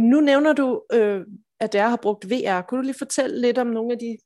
Nå 0.00 0.20
nevner 0.22 0.54
du, 0.54 0.66
øh, 0.94 1.24
at 1.60 1.72
dere 1.72 1.90
har 1.90 2.00
brukt 2.02 2.30
VR. 2.30 2.60
Kunne 2.60 2.78
du 2.78 2.82
lige 2.82 2.98
fortælle 2.98 3.40
lidt 3.40 3.58
om 3.58 3.66
nogle 3.66 3.92
af 3.92 3.98
de, 3.98 4.16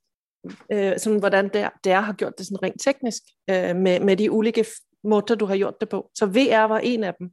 øh, 0.71 0.99
sådan, 0.99 1.19
hvordan 1.19 1.49
dere, 1.83 2.01
har 2.01 2.13
gjort 2.13 2.33
det 2.37 2.45
sådan 2.45 2.63
rent 2.63 2.81
teknisk, 2.81 3.23
øh, 3.49 3.75
med, 3.75 3.99
med 3.99 4.17
de 4.17 4.31
ulike 4.31 4.65
måter, 5.03 5.35
du 5.35 5.45
har 5.45 5.57
gjort 5.57 5.79
det 5.79 5.89
på? 5.89 6.11
Så 6.15 6.25
VR 6.25 6.67
var 6.67 6.79
en 6.79 7.03
af 7.03 7.13
dem. 7.19 7.29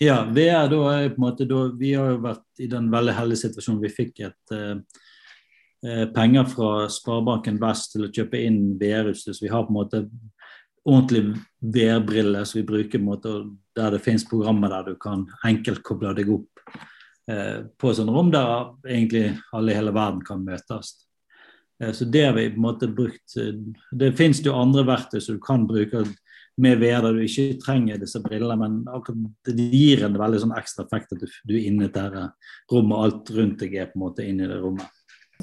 Ja, 0.00 0.22
VR 0.22 0.68
da 0.70 0.76
er 0.76 1.08
på 1.08 1.14
en 1.14 1.20
måte 1.20 1.44
da, 1.48 1.62
Vi 1.78 1.92
har 1.92 2.12
jo 2.12 2.18
vært 2.22 2.44
i 2.58 2.66
den 2.70 2.92
veldig 2.92 3.14
heldige 3.14 3.42
situasjonen 3.42 3.82
vi 3.82 3.90
fikk 3.90 4.20
et 4.20 4.52
eh, 4.54 6.04
penger 6.14 6.44
fra 6.46 6.88
Sparebanken 6.90 7.58
Vest 7.62 7.92
til 7.92 8.06
å 8.06 8.12
kjøpe 8.14 8.38
inn 8.38 8.76
VR-utstyr. 8.78 9.34
Så 9.34 9.42
vi 9.42 9.50
har 9.50 9.66
på 9.66 9.74
en 9.74 9.78
måte 9.80 10.04
ordentlig 10.86 11.34
VR-briller 11.58 12.46
som 12.46 12.60
vi 12.60 12.68
bruker 12.68 12.98
på 12.98 13.02
en 13.02 13.08
måte, 13.08 13.34
der 13.76 13.90
det 13.90 14.04
finnes 14.04 14.26
programmer 14.28 14.70
der 14.70 14.92
du 14.92 14.94
kan 15.02 15.26
enkelt 15.46 15.82
koble 15.82 16.14
deg 16.14 16.30
opp 16.30 16.62
på 17.28 17.92
sånne 17.92 18.14
rom 18.14 18.30
der 18.32 18.70
egentlig 18.88 19.26
alle 19.52 19.74
i 19.74 19.76
hele 19.76 19.92
verden 19.92 20.22
kan 20.24 20.44
møtes. 20.46 20.94
Eh, 21.82 21.92
så 21.92 22.04
det 22.04 22.24
har 22.24 22.32
vi 22.32 22.48
på 22.50 22.56
en 22.56 22.62
måte 22.62 22.88
brukt. 22.88 23.36
eh, 23.36 23.54
Det 23.90 24.16
finnes 24.16 24.40
jo 24.44 24.56
andre 24.56 24.84
verktøy 24.86 25.20
som 25.20 25.36
du 25.36 25.40
kan 25.40 25.66
bruke 25.66 26.04
med 26.58 26.78
VR 26.78 27.02
der 27.02 27.12
du 27.12 27.20
ikke 27.22 27.58
trenger 27.62 27.98
disse 27.98 28.20
brillene, 28.20 28.56
men 28.58 28.84
akkurat 28.90 29.30
det 29.46 29.68
gir 29.72 30.04
en 30.04 30.18
veldig 30.18 30.40
sånn 30.42 30.56
ekstra 30.58 30.84
effekt 30.84 31.12
at 31.12 31.20
du, 31.20 31.26
du 31.46 31.54
er 31.54 31.68
inne 31.68 31.86
i 31.86 31.92
dette 31.92 32.24
rommet, 32.72 32.96
og 32.96 33.04
alt 33.04 33.30
rundt 33.30 33.60
deg 33.62 33.76
er 33.78 33.92
på 33.92 33.98
en 33.98 34.02
måte 34.02 34.26
inne 34.26 34.44
i 34.44 34.50
det 34.50 34.58
rommet. 34.58 34.88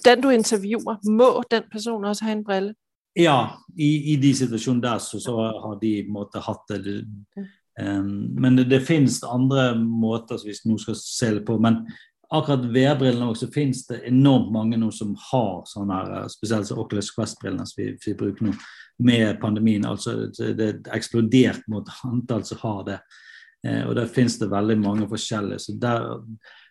Den 0.03 0.21
du 0.21 0.27
intervjuer, 0.33 0.97
må 1.07 1.29
den 1.49 1.69
personen 1.71 2.09
også 2.09 2.27
ha 2.27 2.33
en 2.35 2.43
brille? 2.43 2.75
Ja, 3.15 3.55
i, 3.79 4.11
i 4.11 4.17
de 4.19 4.33
situasjonene 4.35 4.83
der 4.83 4.99
så, 4.99 5.21
så 5.23 5.37
har 5.39 5.77
de 5.79 5.93
på 6.03 6.11
en 6.11 6.17
måte 6.17 6.41
hatt 6.43 6.73
det. 6.73 6.97
Men 7.75 8.55
det, 8.55 8.69
det 8.71 8.85
finnes 8.87 9.17
andre 9.27 9.73
måter 9.75 10.39
hvis 10.39 10.61
noen 10.63 10.79
skal 10.79 10.95
se 10.95 11.31
det 11.35 11.41
på. 11.47 11.57
Men 11.59 11.81
akkurat 12.29 12.65
VR-brillene 12.65 13.29
også, 13.29 13.47
så 13.47 13.53
finnes 13.53 13.83
det 13.87 14.01
enormt 14.09 14.51
mange 14.53 14.79
nå 14.79 14.89
som 14.93 15.13
har 15.29 15.63
sånne 15.69 15.99
her, 15.99 16.11
eh, 16.21 16.27
spesielt 16.31 16.69
så 16.69 16.79
Oculus 16.81 17.11
Quest-brillene 17.15 17.65
som 17.67 17.81
vi, 17.81 17.91
vi, 18.05 18.15
bruker 18.17 18.47
nå 18.47 18.53
med 19.05 19.39
pandemien. 19.41 19.85
altså 19.85 20.29
Det 20.31 20.67
er 20.67 20.81
eksplodert 20.95 21.65
mot 21.71 21.89
antall 22.07 22.45
som 22.47 22.61
har 22.63 22.83
det. 22.89 22.99
Eh, 23.67 23.83
og 23.87 23.95
der 23.97 24.11
finnes 24.11 24.39
det 24.39 24.51
veldig 24.51 24.77
mange 24.81 25.09
forskjellige. 25.09 25.59
så 25.59 25.75
der, 25.79 26.07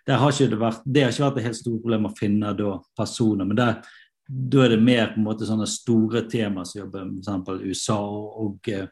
der 0.07 0.17
har 0.21 0.33
ikke 0.33 0.51
det, 0.51 0.61
vært, 0.61 0.83
det 0.87 1.03
har 1.03 1.13
ikke 1.13 1.29
vært 1.29 1.39
et 1.39 1.49
helt 1.51 1.63
stort 1.63 1.83
problem 1.83 2.09
å 2.09 2.17
finne 2.19 2.57
da, 2.59 2.79
personer. 2.97 3.45
men 3.45 3.57
der 3.57 3.79
da 4.25 4.63
er 4.65 4.71
det 4.73 4.81
mer 4.81 5.11
på 5.13 5.21
en 5.21 5.27
måte 5.27 5.45
sånne 5.45 5.67
store 5.69 6.23
temaer 6.33 6.65
som 6.65 6.79
jobber 6.79 7.05
med 7.05 7.27
f.eks. 7.29 7.61
USA 7.61 7.99
og, 8.01 8.39
og 8.41 8.71
uh, 8.73 8.87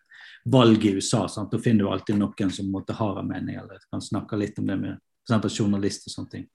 valg 0.44 0.84
i 0.84 0.94
USA. 0.96 1.28
Sant? 1.28 1.52
Da 1.52 1.58
finner 1.58 1.84
du 1.84 1.90
alltid 1.90 2.18
noen 2.18 2.50
som 2.50 2.70
måtte 2.72 2.96
ha 2.98 3.12
en 3.20 3.28
mening, 3.28 3.56
eller 3.56 3.82
kan 3.90 4.02
snakke 4.02 4.36
litt 4.36 4.58
om 4.58 4.66
det 4.66 4.76
med 4.76 4.98
f.eks. 5.30 5.58
journalister 5.58 6.10
og 6.10 6.16
sånne 6.16 6.34
ting. 6.34 6.48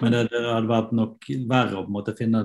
Men 0.00 0.12
det, 0.12 0.26
det, 0.32 0.42
hadde 0.48 0.70
vært 0.70 0.92
nok 0.96 1.30
verre 1.48 1.78
å 1.78 1.84
på 1.84 1.92
en 1.92 1.96
måte 1.96 2.16
finne 2.18 2.44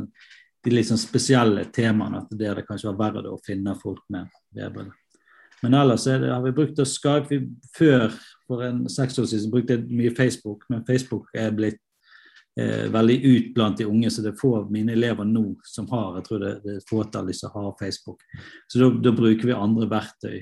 de 0.66 0.84
sånn 0.86 1.02
spesielle 1.02 1.66
temaene. 1.74 2.24
at 2.24 2.32
det 2.38 2.52
hadde 2.52 2.66
kanskje 2.68 2.92
vært 2.92 3.02
verre 3.02 3.34
å 3.34 3.44
finne 3.46 3.76
folk 3.80 4.04
med 4.14 4.30
vedbriller. 4.56 4.96
Men 5.62 5.76
ellers 5.76 6.06
det, 6.08 6.32
har 6.32 6.44
vi 6.44 6.56
brukt 6.56 6.80
Skype. 6.88 7.28
Vi, 7.30 7.42
før, 7.76 8.14
for 8.48 8.64
en 8.64 8.86
seks 8.90 9.20
år 9.20 9.28
siden, 9.28 9.52
brukte 9.52 9.76
jeg 9.76 9.88
mye 9.92 10.16
Facebook, 10.16 10.64
men 10.70 10.86
Facebook 10.88 11.28
er 11.36 11.52
blitt 11.56 11.82
eh, 12.60 12.88
veldig 12.92 13.18
ut 13.26 13.50
blant 13.58 13.82
de 13.82 13.88
unge. 13.90 14.12
Så 14.12 14.24
det 14.24 14.34
er 14.34 14.40
få 14.40 14.54
av 14.62 14.72
mine 14.72 14.94
elever 14.96 15.28
nå 15.28 15.58
som 15.68 15.90
har 15.92 16.22
jeg 16.22 16.30
tror 16.30 16.46
det, 16.46 16.54
det 16.64 16.76
er 16.76 16.80
et 16.80 16.94
fåtall 16.94 17.34
som 17.36 17.52
har 17.58 17.76
Facebook. 17.82 18.24
Så 18.72 18.88
da, 18.88 19.12
bruker 19.12 19.52
vi 19.52 19.58
andre 19.58 19.90
verktøy 19.92 20.40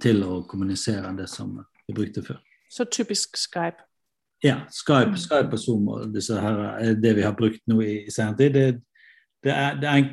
til 0.00 0.24
å 0.26 0.42
kommunisere 0.48 1.12
det 1.16 1.28
som 1.32 1.54
vi 1.86 1.96
brukte 1.96 2.22
før. 2.24 2.40
Så 2.68 2.84
typisk 2.90 3.36
Skype? 3.38 3.84
Ja, 4.44 4.58
Skype, 4.70 5.16
Skype 5.16 5.56
og 5.56 5.60
Zoom 5.62 5.88
og 5.88 6.12
disse 6.12 6.36
her 6.40 6.58
er 6.74 6.98
det 7.00 7.14
vi 7.16 7.24
har 7.24 7.36
brukt 7.38 7.62
nå 7.70 7.78
i, 7.80 7.94
i 8.04 8.12
senere 8.12 8.36
tid. 8.42 8.56
Det, 8.56 8.64
det, 9.46 9.52
er, 9.54 9.78
det, 9.80 9.92
er, 9.92 10.10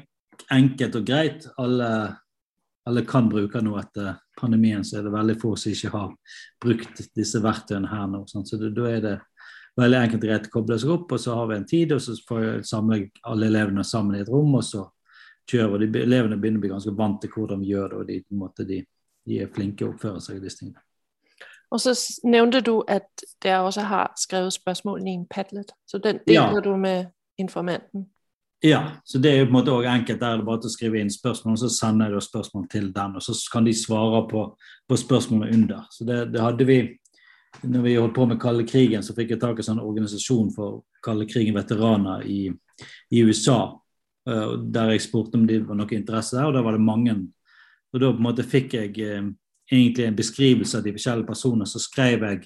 enkelt 0.55 0.95
og 0.95 1.07
greit. 1.07 1.47
Alle, 1.59 1.89
alle 2.87 3.03
kan 3.07 3.27
bruke 3.31 3.59
noe 3.63 3.81
etter 3.81 4.21
pandemien, 4.39 4.85
så 4.87 4.99
er 4.99 5.07
det 5.07 5.13
veldig 5.15 5.35
få 5.41 5.55
som 5.59 5.73
ikke 5.73 5.91
har 5.95 6.13
brukt 6.63 7.03
disse 7.17 7.41
verktøyene 7.43 7.91
her 7.91 8.07
nå. 8.13 8.23
Sånn. 8.29 8.47
Så 8.47 8.61
da 8.61 8.87
er 8.87 9.03
det 9.03 9.17
veldig 9.79 9.99
enkelt 9.99 10.23
og 10.23 10.29
greit 10.29 10.47
å 10.47 10.53
koble 10.55 10.79
seg 10.79 10.95
opp, 10.95 11.11
og 11.11 11.21
så 11.21 11.35
har 11.35 11.51
vi 11.51 11.59
en 11.59 11.67
tid, 11.67 11.93
og 11.95 12.01
så 12.03 12.15
får 12.27 12.41
jeg 12.45 12.63
samle 12.71 13.03
alle 13.27 13.51
elevene 13.51 13.85
sammen 13.87 14.17
i 14.17 14.23
et 14.23 14.31
rom, 14.31 14.55
og 14.59 14.65
så 14.67 14.85
kjører 15.51 15.83
de. 15.83 16.05
Elevene 16.05 16.39
begynner 16.39 16.61
å 16.61 16.65
bli 16.65 16.73
ganske 16.73 16.95
vant 16.97 17.21
til 17.23 17.35
hvordan 17.35 17.63
vi 17.63 17.73
gjør 17.73 17.93
det, 17.93 17.99
og 17.99 18.09
de, 18.09 18.19
måte, 18.39 18.67
de, 18.67 18.81
de 19.27 19.41
er 19.41 19.51
flinke 19.53 19.85
å 19.85 19.93
oppføre 19.93 20.21
seg 20.23 20.39
i 20.39 20.45
disse 20.45 20.63
tingene. 20.63 20.81
Og 21.71 21.79
så 21.79 21.93
nevnte 22.27 22.59
du, 22.59 22.81
at 22.87 23.23
dere 23.43 23.61
også 23.63 23.85
har 23.87 24.11
skrevet 24.19 24.53
spørsmålene 24.53 25.11
i 25.11 25.19
en 25.21 25.27
Padlet, 25.29 25.71
så 25.87 26.01
den 26.03 26.19
deler 26.27 26.59
ja. 26.59 26.63
du 26.65 26.73
med 26.75 27.13
informanten? 27.39 28.09
Ja, 28.61 28.81
så 29.03 29.17
det 29.17 29.31
er 29.31 29.39
jo 29.39 29.45
på 29.45 29.49
en 29.49 29.55
måte 29.55 29.73
også 29.73 29.89
enkelt. 29.89 30.19
Der 30.19 30.33
er 30.33 30.37
det 30.37 30.45
bare 30.45 30.61
til 30.61 30.69
å 30.69 30.73
skrive 30.75 30.99
inn 31.01 31.09
spørsmål, 31.09 31.55
og 31.55 31.61
så 31.63 31.69
sender 31.73 32.11
jeg 32.13 32.25
spørsmål 32.27 32.67
til 32.69 32.91
den. 32.93 33.15
Og 33.17 33.23
så 33.25 33.33
kan 33.53 33.65
de 33.65 33.73
svare 33.73 34.19
på, 34.29 34.43
på 34.87 34.97
spørsmålene 35.01 35.55
under. 35.57 35.87
Så 35.89 36.05
det, 36.05 36.19
det, 36.35 36.43
hadde 36.43 36.67
vi 36.69 36.77
når 37.63 37.81
vi 37.81 37.95
holdt 37.97 38.15
på 38.15 38.25
med 38.29 38.39
kalde 38.39 38.67
krigen, 38.67 39.03
så 39.03 39.15
fikk 39.17 39.33
jeg 39.33 39.41
tak 39.41 39.57
i 39.57 39.63
en 39.63 39.69
sånn 39.71 39.81
organisasjon 39.83 40.53
for 40.55 40.83
kalde 41.03 41.25
krigen-veteraner 41.27 42.27
i, 42.29 42.43
i, 43.09 43.23
USA. 43.25 43.63
Uh, 44.29 44.53
der 44.69 44.93
jeg 44.93 45.07
spurte 45.07 45.39
om 45.39 45.47
det 45.49 45.63
var 45.65 45.79
noe 45.79 45.97
interesse 45.97 46.37
der, 46.37 46.45
og 46.45 46.53
da 46.53 46.61
var 46.61 46.77
det 46.77 46.85
mange. 46.85 47.17
Og 47.91 47.99
da 47.99 48.11
på 48.11 48.21
en 48.21 48.27
måte 48.27 48.47
fikk 48.47 48.75
jeg 48.77 48.93
eh, 49.03 49.29
egentlig 49.71 50.07
en 50.07 50.19
beskrivelse 50.19 50.79
av 50.79 50.85
de 50.85 50.93
forskjellige 50.95 51.27
personene. 51.27 51.67
Så 51.69 51.81
skrev 51.83 52.25
jeg, 52.27 52.45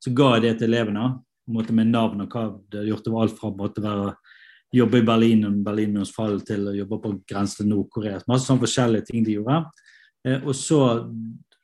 så 0.00 0.12
ga 0.16 0.34
jeg 0.36 0.46
det 0.46 0.54
til 0.60 0.70
elevene 0.70 1.10
måte 1.50 1.74
med 1.74 1.90
navn 1.90 2.22
og 2.24 2.30
hva 2.32 2.46
det 2.70 2.82
hadde 2.82 2.90
gjort. 2.92 3.04
Det 3.04 3.12
var 3.14 3.26
alt 3.26 3.38
fra 3.38 3.50
å 3.50 3.70
være 3.86 4.12
jobbe 4.70 5.00
i 5.00 5.06
Berlin 5.06 5.46
og 5.48 5.62
Berlinens 5.66 6.12
fall 6.14 6.40
til 6.46 6.68
å 6.70 6.74
jobbe 6.76 7.00
på 7.02 7.14
grensen 7.28 7.64
til 7.64 7.72
Nord-Korea. 7.72 8.20
Masse 8.30 8.46
sånne 8.46 8.64
forskjellige 8.64 9.08
ting 9.08 9.24
de 9.26 9.38
gjorde. 9.38 9.64
Eh, 10.26 10.44
og 10.44 10.54
så 10.56 10.80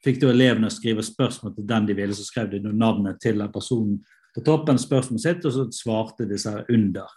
fikk 0.04 0.20
da 0.22 0.32
elevene 0.32 0.70
skrive 0.70 1.04
spørsmål 1.06 1.54
til 1.54 1.68
den 1.68 1.86
de 1.88 1.96
ville, 1.98 2.14
så 2.14 2.26
skrev 2.26 2.50
de 2.52 2.72
navnet 2.72 3.20
til 3.22 3.38
den 3.42 3.52
personen 3.52 4.00
på 4.34 4.42
toppen 4.44 4.78
spørsmålet 4.78 5.22
sitt, 5.22 5.46
og 5.48 5.54
så 5.54 5.68
svarte 5.72 6.26
disse 6.28 6.50
seg 6.50 6.74
under 6.74 7.14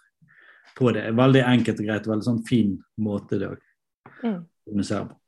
på 0.78 0.94
det. 0.96 1.10
Veldig 1.18 1.42
enkelt 1.44 1.82
og 1.82 1.90
greit, 1.90 2.08
veldig 2.08 2.28
sånn 2.28 2.46
fin 2.48 2.78
måte 3.04 3.42
det 3.42 3.50
å 3.50 3.58
mm. 4.24 4.40
kommunisere 4.70 5.10
på. 5.10 5.19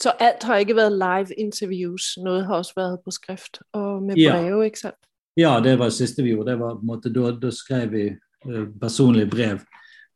Så 0.00 0.14
alt 0.18 0.42
har 0.48 0.62
ikke 0.62 0.78
vært 0.78 0.96
live 0.98 1.36
interviews, 1.38 2.14
noe 2.22 2.42
har 2.46 2.62
også 2.62 2.76
vært 2.76 3.04
på 3.04 3.14
skrift 3.14 3.60
og 3.76 4.02
med 4.02 4.18
brev, 4.18 4.48
ja. 4.48 4.64
ikke 4.66 4.84
sant? 4.86 4.98
Ja, 5.38 5.52
det 5.62 5.76
var 5.78 5.92
det 5.92 5.98
siste 5.98 6.24
vi 6.26 6.34
gjorde. 6.34 6.58
Var 6.58 6.80
måte, 6.82 7.12
da, 7.14 7.30
da 7.38 7.52
skrev 7.54 7.92
vi 7.94 8.06
uh, 8.10 8.66
personlige 8.80 9.30
brev 9.30 9.62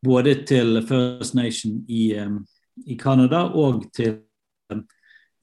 både 0.05 0.35
til 0.45 0.81
First 0.85 1.37
Nation 1.37 1.79
i, 1.87 2.11
um, 2.19 2.43
i 2.85 2.97
Canada 2.99 3.45
og 3.47 3.87
til 3.95 4.19
um, 4.73 4.83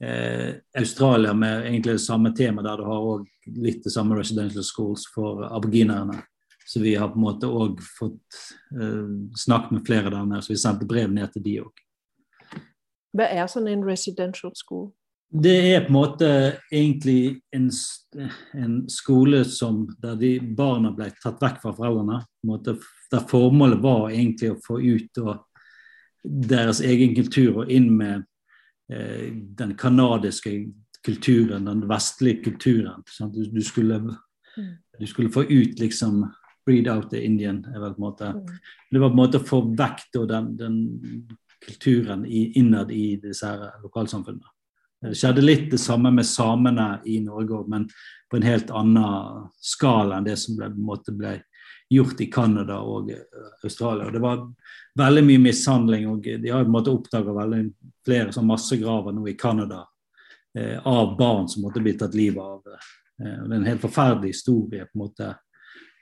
Eh, 0.03 0.55
Australia 0.79 1.35
med 1.35 1.67
egentlig 1.67 1.93
det 1.93 1.99
samme 1.99 2.37
tema, 2.37 2.63
der 2.63 2.77
du 2.77 2.83
har 2.83 2.99
også 2.99 3.53
litt 3.63 3.85
det 3.85 3.93
samme 3.95 4.17
residential 4.19 4.65
schools 4.65 5.05
for 5.15 5.45
aboginerne. 5.47 6.23
Så 6.67 6.81
vi 6.81 6.95
har 6.95 7.13
på 7.13 7.21
en 7.21 7.27
måte 7.27 7.47
òg 7.47 7.79
fått 7.99 8.41
eh, 8.75 9.13
snakket 9.39 9.77
med 9.77 9.87
flere 9.87 10.11
der 10.11 10.25
nede, 10.27 10.43
så 10.43 10.53
vi 10.53 10.59
sendte 10.59 10.89
brev 10.91 11.13
ned 11.13 11.31
til 11.33 11.45
de 11.45 11.55
òg. 11.63 11.85
Hva 13.13 13.29
er 13.29 13.49
sånn 13.51 13.69
en 13.69 13.85
residential 13.85 14.53
school? 14.57 14.91
Det 15.33 15.55
er 15.73 15.87
på 15.87 15.89
en 15.89 15.97
måte 15.97 16.29
egentlig 16.69 17.41
en, 17.57 17.71
en 18.53 18.75
skole 18.93 19.45
som, 19.49 19.87
der 20.03 20.19
de 20.21 20.35
barna 20.57 20.91
ble 20.93 21.09
tatt 21.23 21.41
vekk 21.41 21.63
fra 21.63 21.73
foreldrene. 21.77 22.19
Måte, 22.49 22.77
der 23.13 23.25
formålet 23.31 23.81
var 23.81 24.11
egentlig 24.11 24.53
å 24.53 24.61
få 24.61 24.77
ut 24.83 25.23
og, 25.23 25.47
deres 26.23 26.83
egen 26.85 27.17
kultur 27.17 27.63
og 27.65 27.73
inn 27.73 27.89
med 27.97 28.27
eh, 28.93 29.33
den 29.33 29.73
canadiske 29.79 30.53
kulturen, 31.03 31.67
den 31.67 31.87
vestlige 31.91 32.45
kulturen. 32.45 33.03
Du, 33.33 33.43
du, 33.51 33.63
skulle, 33.65 33.99
mm. 33.99 34.71
du, 35.01 35.07
skulle, 35.07 35.33
få 35.33 35.45
ut 35.49 35.81
liksom 35.81 36.27
Breed 36.67 36.87
out 36.87 37.11
the 37.11 37.25
Indian. 37.25 37.57
Mm. 37.57 37.73
Det 37.73 37.81
var 39.01 39.09
på 39.09 39.13
en 39.13 39.19
måte 39.19 39.41
å 39.41 39.47
få 39.49 39.65
vekk 39.75 40.05
den, 40.31 40.53
den 40.61 40.77
kulturen 41.65 42.27
innad 42.27 42.91
i 42.91 43.17
disse 43.23 43.51
lokalsamfunnene. 43.83 44.51
Det 45.03 45.17
skjedde 45.19 45.43
litt 45.43 45.71
det 45.73 45.81
samme 45.83 46.13
med 46.15 46.27
samene 46.27 47.01
i 47.11 47.19
Norge, 47.25 47.65
men 47.71 47.89
på 48.31 48.39
en 48.39 48.47
helt 48.47 48.71
annen 48.71 49.49
skala 49.59 50.19
enn 50.19 50.29
det 50.29 50.37
som 50.39 50.55
ble, 50.59 50.69
ble 51.19 51.33
gjort 51.91 52.21
i 52.23 52.29
Canada 52.31 52.79
og 52.87 53.11
eh, 53.11 53.49
Australia. 53.65 54.07
Og 54.07 54.15
det 54.15 54.23
var 54.23 54.45
veldig 54.99 55.25
mye 55.27 55.43
mishandling, 55.49 56.07
og 56.09 56.23
de 56.23 56.53
har 56.53 56.63
på 56.63 56.71
en 56.71 56.77
måte 56.77 56.95
oppdaga 56.95 57.49
flere 58.07 58.35
sånn 58.35 58.47
massegraver 58.49 59.17
nå 59.17 59.27
i 59.29 59.37
Canada 59.39 59.83
eh, 60.59 60.79
av 60.79 61.17
barn 61.19 61.51
som 61.51 61.67
måtte 61.67 61.83
bli 61.83 61.97
tatt 61.99 62.15
livet 62.15 62.43
av. 62.43 62.63
Eh, 63.19 63.39
og 63.43 63.49
det 63.49 63.57
er 63.57 63.61
en 63.61 63.71
helt 63.73 63.85
forferdelig 63.85 64.37
historie. 64.37 64.87
på 64.87 64.99
en 64.99 65.05
måte. 65.05 65.35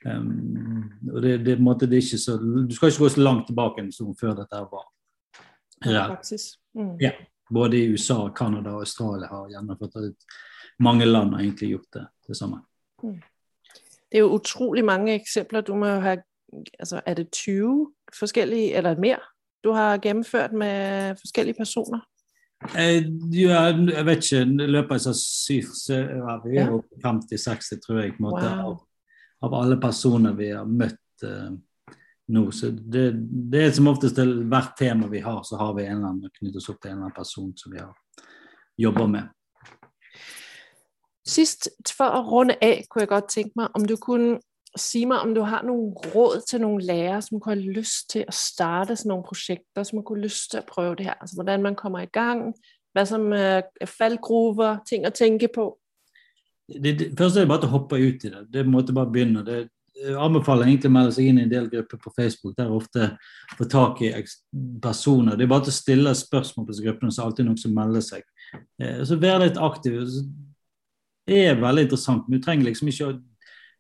Um, 0.01 0.87
og 1.13 1.19
det, 1.21 1.35
det, 1.45 1.59
måte, 1.61 1.85
det 1.85 2.01
så, 2.01 2.39
Du 2.41 2.73
skal 2.73 2.89
ikke 2.89 3.03
gå 3.03 3.09
så 3.13 3.21
langt 3.21 3.51
tilbake 3.51 3.83
enn 3.83 3.91
som 3.93 4.15
før 4.17 4.33
dette 4.39 4.61
var 4.71 4.87
praksis. 5.85 6.55
Mm. 6.75 6.97
Ja. 7.01 7.11
Både 7.51 7.79
i 7.79 7.89
USA, 7.91 8.29
Canada 8.37 8.71
og 8.71 8.85
Australia 8.87 9.27
har 9.29 9.49
gjennomført 9.51 9.95
det. 9.95 10.15
Mange 10.79 11.05
land 11.05 11.35
har 11.35 11.41
egentlig 11.41 11.71
gjort 11.71 11.93
det, 11.93 12.07
det 12.29 12.37
samme. 12.37 12.61
Mm. 13.03 13.17
Det 14.11 14.19
er 14.19 14.25
jo 14.25 14.35
utrolig 14.35 14.85
mange 14.85 15.15
eksempler. 15.15 15.61
Du 15.61 15.75
må 15.75 15.87
jo 15.87 16.01
ha 16.01 16.17
altså 16.79 17.01
er 17.07 17.15
det 17.15 17.31
20 17.31 17.93
forskellige, 18.19 18.77
eller 18.77 18.99
mer, 18.99 19.19
du 19.65 19.73
har 19.73 19.99
gennemført 19.99 20.53
med 20.53 21.17
forskellige 21.21 21.55
personer? 21.59 22.01
Jeg, 22.75 23.05
ja, 23.33 23.63
jeg 23.97 24.07
vet 24.07 24.17
ikke, 24.33 24.41
i 24.65 24.67
løpet 24.69 25.07
av 25.07 25.15
syv 25.17 25.71
så 25.75 25.95
er 25.95 26.43
vi 26.45 26.59
jo 26.59 26.83
50-60, 27.07 27.81
tror 27.87 28.01
jeg, 28.01 28.13
Wow. 28.21 28.37
av, 28.39 28.75
av 29.43 29.55
alle 29.63 29.81
personer 29.81 30.35
vi 30.37 30.51
har 30.53 30.65
møtt 30.69 31.25
eh, 31.25 31.53
nå. 32.31 32.45
Så 32.55 32.71
det, 32.71 33.11
det 33.53 33.65
er 33.65 33.75
som 33.77 33.91
oftest 33.91 34.17
til 34.19 34.33
hvert 34.51 34.77
tema 34.79 35.11
vi 35.11 35.23
har, 35.25 35.43
så 35.47 35.59
har 35.61 35.75
vi 35.77 35.87
en 35.87 35.99
eller 35.99 36.15
annen 36.15 36.33
knyttet 36.39 36.61
oss 36.63 36.71
opp 36.73 36.81
til 36.81 36.93
en 36.93 36.97
eller 36.97 37.11
annen 37.11 37.19
person 37.19 37.53
som 37.59 37.75
vi 37.75 37.83
har 37.83 37.95
jobber 38.81 39.11
med. 39.11 39.29
Sist, 41.27 41.69
for 41.95 42.17
å 42.17 42.23
runde 42.27 42.57
av, 42.65 42.87
kunne 42.91 43.05
jeg 43.05 43.13
godt 43.13 43.35
tenke 43.35 43.61
meg 43.61 43.77
om 43.77 43.85
du 43.87 43.97
kunne 44.01 44.39
si 44.79 45.03
meg 45.09 45.25
om 45.25 45.33
du 45.35 45.43
har 45.43 45.65
noen 45.67 45.91
råd 46.15 46.45
til 46.47 46.63
noen 46.63 46.83
lærere, 46.87 47.21
som 47.27 47.41
kunne 47.43 47.59
ha 47.59 47.75
lyst 47.79 48.13
til 48.15 48.29
å 48.29 48.35
starte 48.35 48.97
noen 49.09 49.25
prosjekter, 49.27 49.85
som 49.87 50.03
kunne 50.03 50.23
ha 50.23 50.29
lyst 50.29 50.53
til 50.53 50.63
å 50.63 50.69
prøve 50.69 50.97
det 51.01 51.09
her. 51.11 51.19
Altså, 51.19 51.39
hvordan 51.39 51.67
man 51.67 51.79
kommer 51.79 52.07
i 52.07 52.13
gang, 52.13 52.51
hva 52.95 53.05
som 53.07 53.29
er 53.35 53.67
fallgruver, 53.87 54.81
ting 54.87 55.07
å 55.07 55.15
tenke 55.15 55.51
på. 55.53 55.73
det, 56.71 56.99
det, 56.99 57.11
først 57.19 57.37
er 57.37 57.47
det 57.47 57.51
bare 57.51 57.67
å 57.67 57.75
hoppe 57.75 57.99
ut 57.99 58.25
i 58.25 58.31
det. 58.31 58.45
Det 58.53 58.67
måtte 58.67 58.95
bare 58.95 59.11
begynne. 59.11 59.45
Det, 59.47 59.65
anbefaler 60.21 60.69
egentlig 60.69 60.91
å 60.91 60.95
melde 60.95 61.15
seg 61.17 61.31
inn 61.31 61.41
i 61.41 61.45
en 61.45 61.53
del 61.53 61.67
grupper 61.73 62.01
på 62.01 62.13
Facebook 62.17 62.55
der 62.59 62.71
ofte 62.73 63.11
får 63.59 63.71
tak 63.73 64.03
i 64.07 64.13
personer. 64.83 65.37
Det 65.37 65.47
er 65.47 65.51
bare 65.53 65.67
til 65.67 65.75
å 65.75 65.79
stille 65.79 66.15
spørsmål 66.17 66.67
på 66.67 66.75
disse 66.75 66.87
gruppene, 66.87 67.13
så 67.13 67.21
er 67.21 67.25
det 67.25 67.31
alltid 67.31 67.49
noen 67.51 67.61
som 67.61 67.75
melder 67.77 68.07
seg. 68.07 68.25
Eh, 68.81 69.03
så 69.07 69.19
Vær 69.21 69.43
litt 69.43 69.61
aktiv. 69.61 70.01
Det 71.29 71.43
er 71.51 71.61
veldig 71.61 71.87
interessant. 71.89 72.29
men 72.29 72.41
Du 72.41 72.45
trenger 72.47 72.71
liksom 72.71 72.89
ikke 72.91 73.11
å 73.11 73.19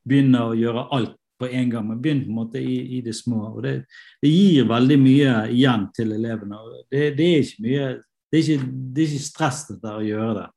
begynne 0.06 0.44
å 0.44 0.58
gjøre 0.58 0.86
alt 0.96 1.16
på 1.40 1.48
en 1.48 1.70
gang, 1.72 1.86
men 1.88 2.00
begynn 2.02 2.22
på 2.26 2.28
en 2.28 2.36
måte 2.36 2.60
i, 2.60 2.98
i 2.98 3.00
det 3.00 3.14
små. 3.16 3.56
og 3.56 3.62
Det, 3.64 3.74
det 4.20 4.30
gir 4.30 4.68
veldig 4.68 5.00
mye 5.00 5.34
igjen 5.54 5.88
til 5.96 6.12
elevene. 6.12 6.60
Det, 6.92 7.10
det 7.16 7.28
er 7.32 7.44
ikke 7.46 7.66
mye 7.66 7.90
det 8.30 8.38
er 8.38 8.44
ikke, 8.44 8.66
det 8.94 9.02
er 9.02 9.08
ikke 9.10 9.26
stress 9.26 9.64
dette 9.66 9.90
å 9.90 10.02
gjøre 10.06 10.34
det 10.36 10.48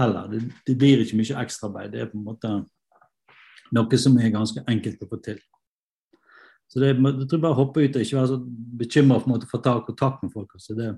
heller. 0.00 0.28
Det, 0.30 0.38
det 0.64 0.76
blir 0.80 1.02
ikke 1.02 1.18
mye 1.20 1.42
ekstraarbeid. 1.42 1.90
Det 1.92 2.00
er 2.00 2.08
på 2.08 2.16
en 2.16 2.28
måte 2.30 2.52
noe 3.72 3.98
som 3.98 4.16
er 4.20 4.32
ganske 4.34 4.64
enkelt 4.68 5.02
å 5.02 5.10
få 5.10 5.20
til. 5.24 5.38
Så 6.68 6.80
det, 6.80 6.94
jeg 6.96 7.28
tror 7.30 7.42
bare 7.42 7.54
å 7.54 7.60
hoppe 7.60 7.84
ut 7.84 7.96
og 7.96 8.02
ikke 8.02 8.18
være 8.18 8.32
så 8.32 8.40
bekymra 8.80 9.20
for 9.22 9.36
å 9.36 9.50
få 9.50 9.60
ta 9.62 9.76
kontakt 9.86 10.24
med 10.24 10.32
folk. 10.34 10.56
Altså 10.56 10.74
det, 10.74 10.88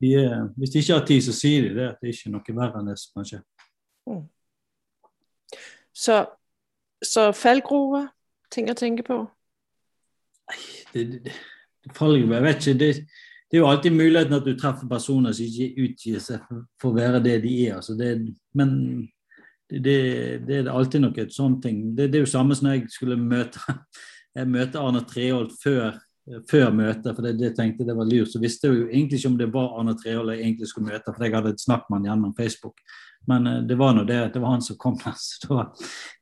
de 0.00 0.12
er, 0.20 0.46
hvis 0.56 0.72
de 0.72 0.80
ikke 0.80 0.96
har 0.96 1.06
tid, 1.08 1.22
så 1.26 1.34
sier 1.36 1.68
de 1.68 1.74
det. 1.76 1.88
at 1.90 2.00
Det 2.00 2.08
er 2.08 2.16
ikke 2.16 2.32
noe 2.32 2.56
verre 2.60 2.80
enn 2.80 2.90
det 2.90 2.96
som 3.00 3.18
kan 3.18 3.28
skje. 3.28 3.42
Så, 5.96 6.18
så 7.04 7.30
faldgrupper, 7.36 8.10
ting 8.52 8.70
å 8.70 8.76
tenke 8.78 9.04
på. 9.06 9.22
Det, 10.92 11.04
det, 11.04 11.22
det, 11.26 11.94
fallgruppe, 11.96 12.38
jeg 12.38 12.46
vet 12.46 12.60
ikke, 12.62 12.78
det, 12.80 12.90
det 13.50 13.58
er 13.58 13.62
jo 13.62 13.70
alltid 13.70 13.96
muligheten 13.96 14.36
at 14.36 14.46
du 14.46 14.54
treffer 14.58 14.88
personer 14.90 15.34
som 15.34 15.46
ikke 15.46 15.86
utgir 15.86 16.22
seg 16.22 16.44
for 16.80 16.92
å 16.92 16.96
være 16.96 17.22
det 17.24 17.38
de 17.44 17.52
er. 17.66 17.76
Altså 17.80 17.96
det, 17.98 18.12
men 18.56 18.72
det, 19.68 19.98
det, 20.46 20.58
er 20.60 20.68
alltid 20.70 21.02
noe 21.02 21.28
sånn 21.32 21.60
ting. 21.62 21.80
Det, 21.96 22.10
det 22.12 22.20
er 22.20 22.26
jo 22.26 22.34
samme 22.34 22.54
som 22.54 22.68
når 22.68 22.76
jeg 22.78 22.90
skulle 22.94 23.18
møte 23.18 23.62
jeg 24.36 24.50
møter 24.52 24.82
Arne 24.82 25.00
Treholt 25.08 25.54
før, 25.62 25.96
før 26.50 26.70
møtet, 26.76 27.08
for 27.14 27.24
det, 27.24 27.36
det 27.40 27.54
tenkte 27.56 27.82
jeg 27.82 27.90
det 27.90 27.96
var 27.96 28.08
lurt. 28.10 28.30
Så 28.32 28.42
visste 28.42 28.68
jeg 28.68 28.82
jo 28.82 28.86
egentlig 28.90 29.20
ikke 29.20 29.32
om 29.32 29.40
det 29.40 29.50
var 29.54 29.78
Arne 29.80 29.96
Treholt 29.98 30.34
jeg 30.34 30.44
egentlig 30.44 30.70
skulle 30.70 30.92
møte, 30.92 31.12
for 31.12 31.26
jeg 31.26 31.36
hadde 31.38 31.54
et 31.54 31.64
snakk 31.64 31.88
med 31.88 32.00
han 32.00 32.10
gjennom 32.10 32.36
Facebook. 32.36 32.82
Men 33.26 33.46
eh, 33.46 33.62
det 33.68 33.78
var 33.80 33.96
nå 33.96 34.04
det, 34.04 34.20
det 34.34 34.42
var 34.42 34.54
han 34.54 34.62
som 34.62 34.78
kom 34.78 34.98
der. 35.04 35.16
Så 35.46 35.64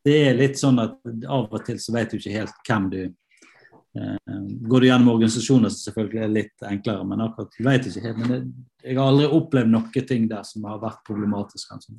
det 0.04 0.16
er 0.28 0.38
litt 0.38 0.60
sånn 0.60 0.80
at 0.82 0.96
av 1.26 1.50
og 1.50 1.66
til 1.66 1.80
så 1.82 1.94
vet 1.96 2.12
du 2.12 2.18
ikke 2.20 2.38
helt 2.38 2.68
hvem 2.68 2.88
du 2.92 3.00
eh, 3.04 4.36
Går 4.68 4.80
du 4.80 4.88
gjennom 4.88 5.12
organisasjoner, 5.14 5.72
så 5.72 5.90
selvfølgelig 5.90 6.20
er 6.20 6.30
det 6.30 6.38
litt 6.38 6.64
enklere, 6.66 7.04
men 7.06 7.22
akkurat 7.22 7.52
du 7.54 7.66
vet 7.66 7.90
ikke 7.90 8.06
helt. 8.08 8.22
Men 8.22 8.46
jeg 8.82 8.96
har 8.98 9.10
aldri 9.10 9.28
opplevd 9.36 9.70
noe 9.74 10.06
ting 10.08 10.26
der 10.30 10.46
som 10.48 10.66
har 10.68 10.80
vært 10.82 11.04
problematisk. 11.06 11.74
Altså, 11.76 11.94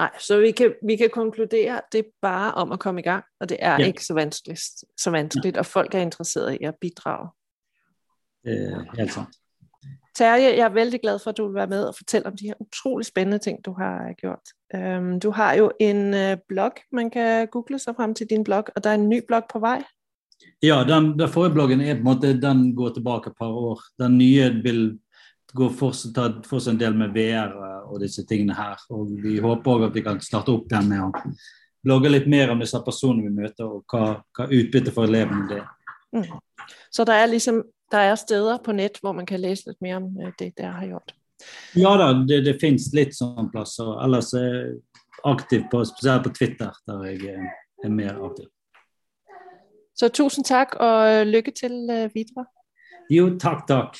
Nej, 0.00 0.10
så 0.18 0.38
vi 0.38 0.50
kan, 0.50 0.72
vi 0.86 0.96
kan 0.96 1.10
konkludere, 1.10 1.76
at 1.76 1.84
det 1.92 1.98
er 1.98 2.10
bare 2.22 2.54
om 2.54 2.72
at 2.72 2.78
komme 2.78 3.00
i 3.00 3.04
gang, 3.04 3.24
og 3.40 3.48
det 3.48 3.56
er 3.60 3.76
Ja. 3.78 3.86
ikke 3.86 4.04
så 4.04 4.14
vanskeligt, 4.14 4.60
så 5.00 5.10
vanskeligt, 5.10 5.56
og 5.56 5.66
folk 5.66 5.94
er 5.94 5.98
interesseret 5.98 6.58
i 6.60 6.64
at 6.64 6.74
bidrage. 6.80 7.28
Øh, 8.46 8.96
helt 8.98 9.12
sant. 9.12 9.28
Terje, 10.14 10.56
jeg 10.56 10.64
er 10.64 10.68
veldig 10.68 11.00
glad 11.00 11.18
for, 11.18 11.30
at 11.30 11.36
du 11.36 11.46
vil 11.46 11.54
være 11.54 11.66
med 11.66 11.84
og 11.84 11.94
fortælle 11.96 12.26
om 12.26 12.36
de 12.36 12.46
her 12.46 12.54
utrolig 12.60 13.06
spændende 13.06 13.38
ting, 13.38 13.64
du 13.64 13.72
har 13.72 14.12
gjort. 14.12 14.44
Um, 14.74 15.20
du 15.20 15.30
har 15.30 15.54
jo 15.54 15.72
en 15.80 16.14
øh, 16.14 16.36
blog, 16.48 16.72
man 16.92 17.10
kan 17.10 17.46
google 17.46 17.78
sig 17.78 17.94
frem 17.96 18.14
til 18.14 18.26
din 18.30 18.44
blog, 18.44 18.64
og 18.76 18.84
der 18.84 18.90
er 18.90 18.94
en 18.94 19.08
ny 19.08 19.22
blog 19.26 19.42
på 19.52 19.58
vej. 19.58 19.82
Ja, 20.62 20.84
den, 20.88 21.18
den 21.18 21.28
forrige 21.28 21.52
bloggen 21.52 21.80
er 21.80 21.94
på 21.94 21.98
en 21.98 22.04
måte, 22.04 22.40
den 22.40 22.76
går 22.76 22.88
tilbake 22.88 23.30
et 23.30 23.36
par 23.38 23.46
år. 23.48 23.80
Den 24.02 24.18
nye 24.18 24.62
vil 24.62 24.98
gå 25.56 25.70
fortsatt, 25.80 26.14
tar 26.14 26.36
fortsatt 26.46 26.74
en 26.74 26.80
del 26.80 26.94
med 26.98 27.14
VR 27.14 27.56
og 27.90 27.98
disse 28.02 28.24
tingene 28.28 28.56
her. 28.56 28.78
Og 28.94 29.10
vi 29.22 29.38
håper 29.42 29.74
òg 29.74 29.88
at 29.88 29.96
vi 29.96 30.04
kan 30.06 30.20
starte 30.24 30.54
opp 30.54 30.70
igjen 30.70 30.88
med 30.90 31.04
å 31.08 31.34
blogge 31.86 32.12
litt 32.12 32.28
mer 32.30 32.52
om 32.52 32.60
disse 32.60 32.78
personene 32.84 33.26
vi 33.26 33.42
møter, 33.42 33.66
og 33.66 33.84
hva, 33.90 34.20
hva 34.36 34.48
utbyttet 34.48 34.94
for 34.94 35.08
elevene 35.08 35.48
det 35.50 35.60
er. 35.62 36.32
Så 36.90 37.06
der 37.06 37.22
er 37.22 37.30
liksom 37.30 37.62
der 37.90 37.98
er 37.98 38.14
steder 38.14 38.58
på 38.64 38.72
nett 38.72 39.00
hvor 39.02 39.12
man 39.12 39.26
kan 39.26 39.40
læse 39.40 39.66
litt 39.66 39.80
mer 39.82 39.96
om 39.96 40.12
øh, 40.20 40.32
det, 40.38 40.52
dere 40.58 40.72
har 40.72 40.86
gjort. 40.86 41.14
Ja 41.74 41.96
da, 41.96 42.12
det, 42.28 42.44
det 42.44 42.58
fins 42.60 42.90
litt 42.94 43.16
sånne 43.16 43.48
plasser. 43.52 43.90
Ellers 44.04 44.32
er 44.36 44.46
jeg 44.46 44.70
aktiv 45.26 45.66
på, 45.72 45.82
spesielt 45.88 46.24
på 46.24 46.34
Twitter, 46.36 46.76
der 46.86 47.04
jeg 47.08 47.34
er, 47.34 47.50
er 47.84 47.92
mer 47.92 48.20
aktiv. 48.28 48.46
Så 49.96 50.08
tusen 50.08 50.44
takk, 50.44 50.76
og 50.80 51.08
øh, 51.10 51.26
lykke 51.26 51.50
til 51.50 51.72
øh, 51.90 52.08
videre. 52.14 52.46
Jo, 53.10 53.26
takk, 53.38 53.66
takk. 53.68 53.98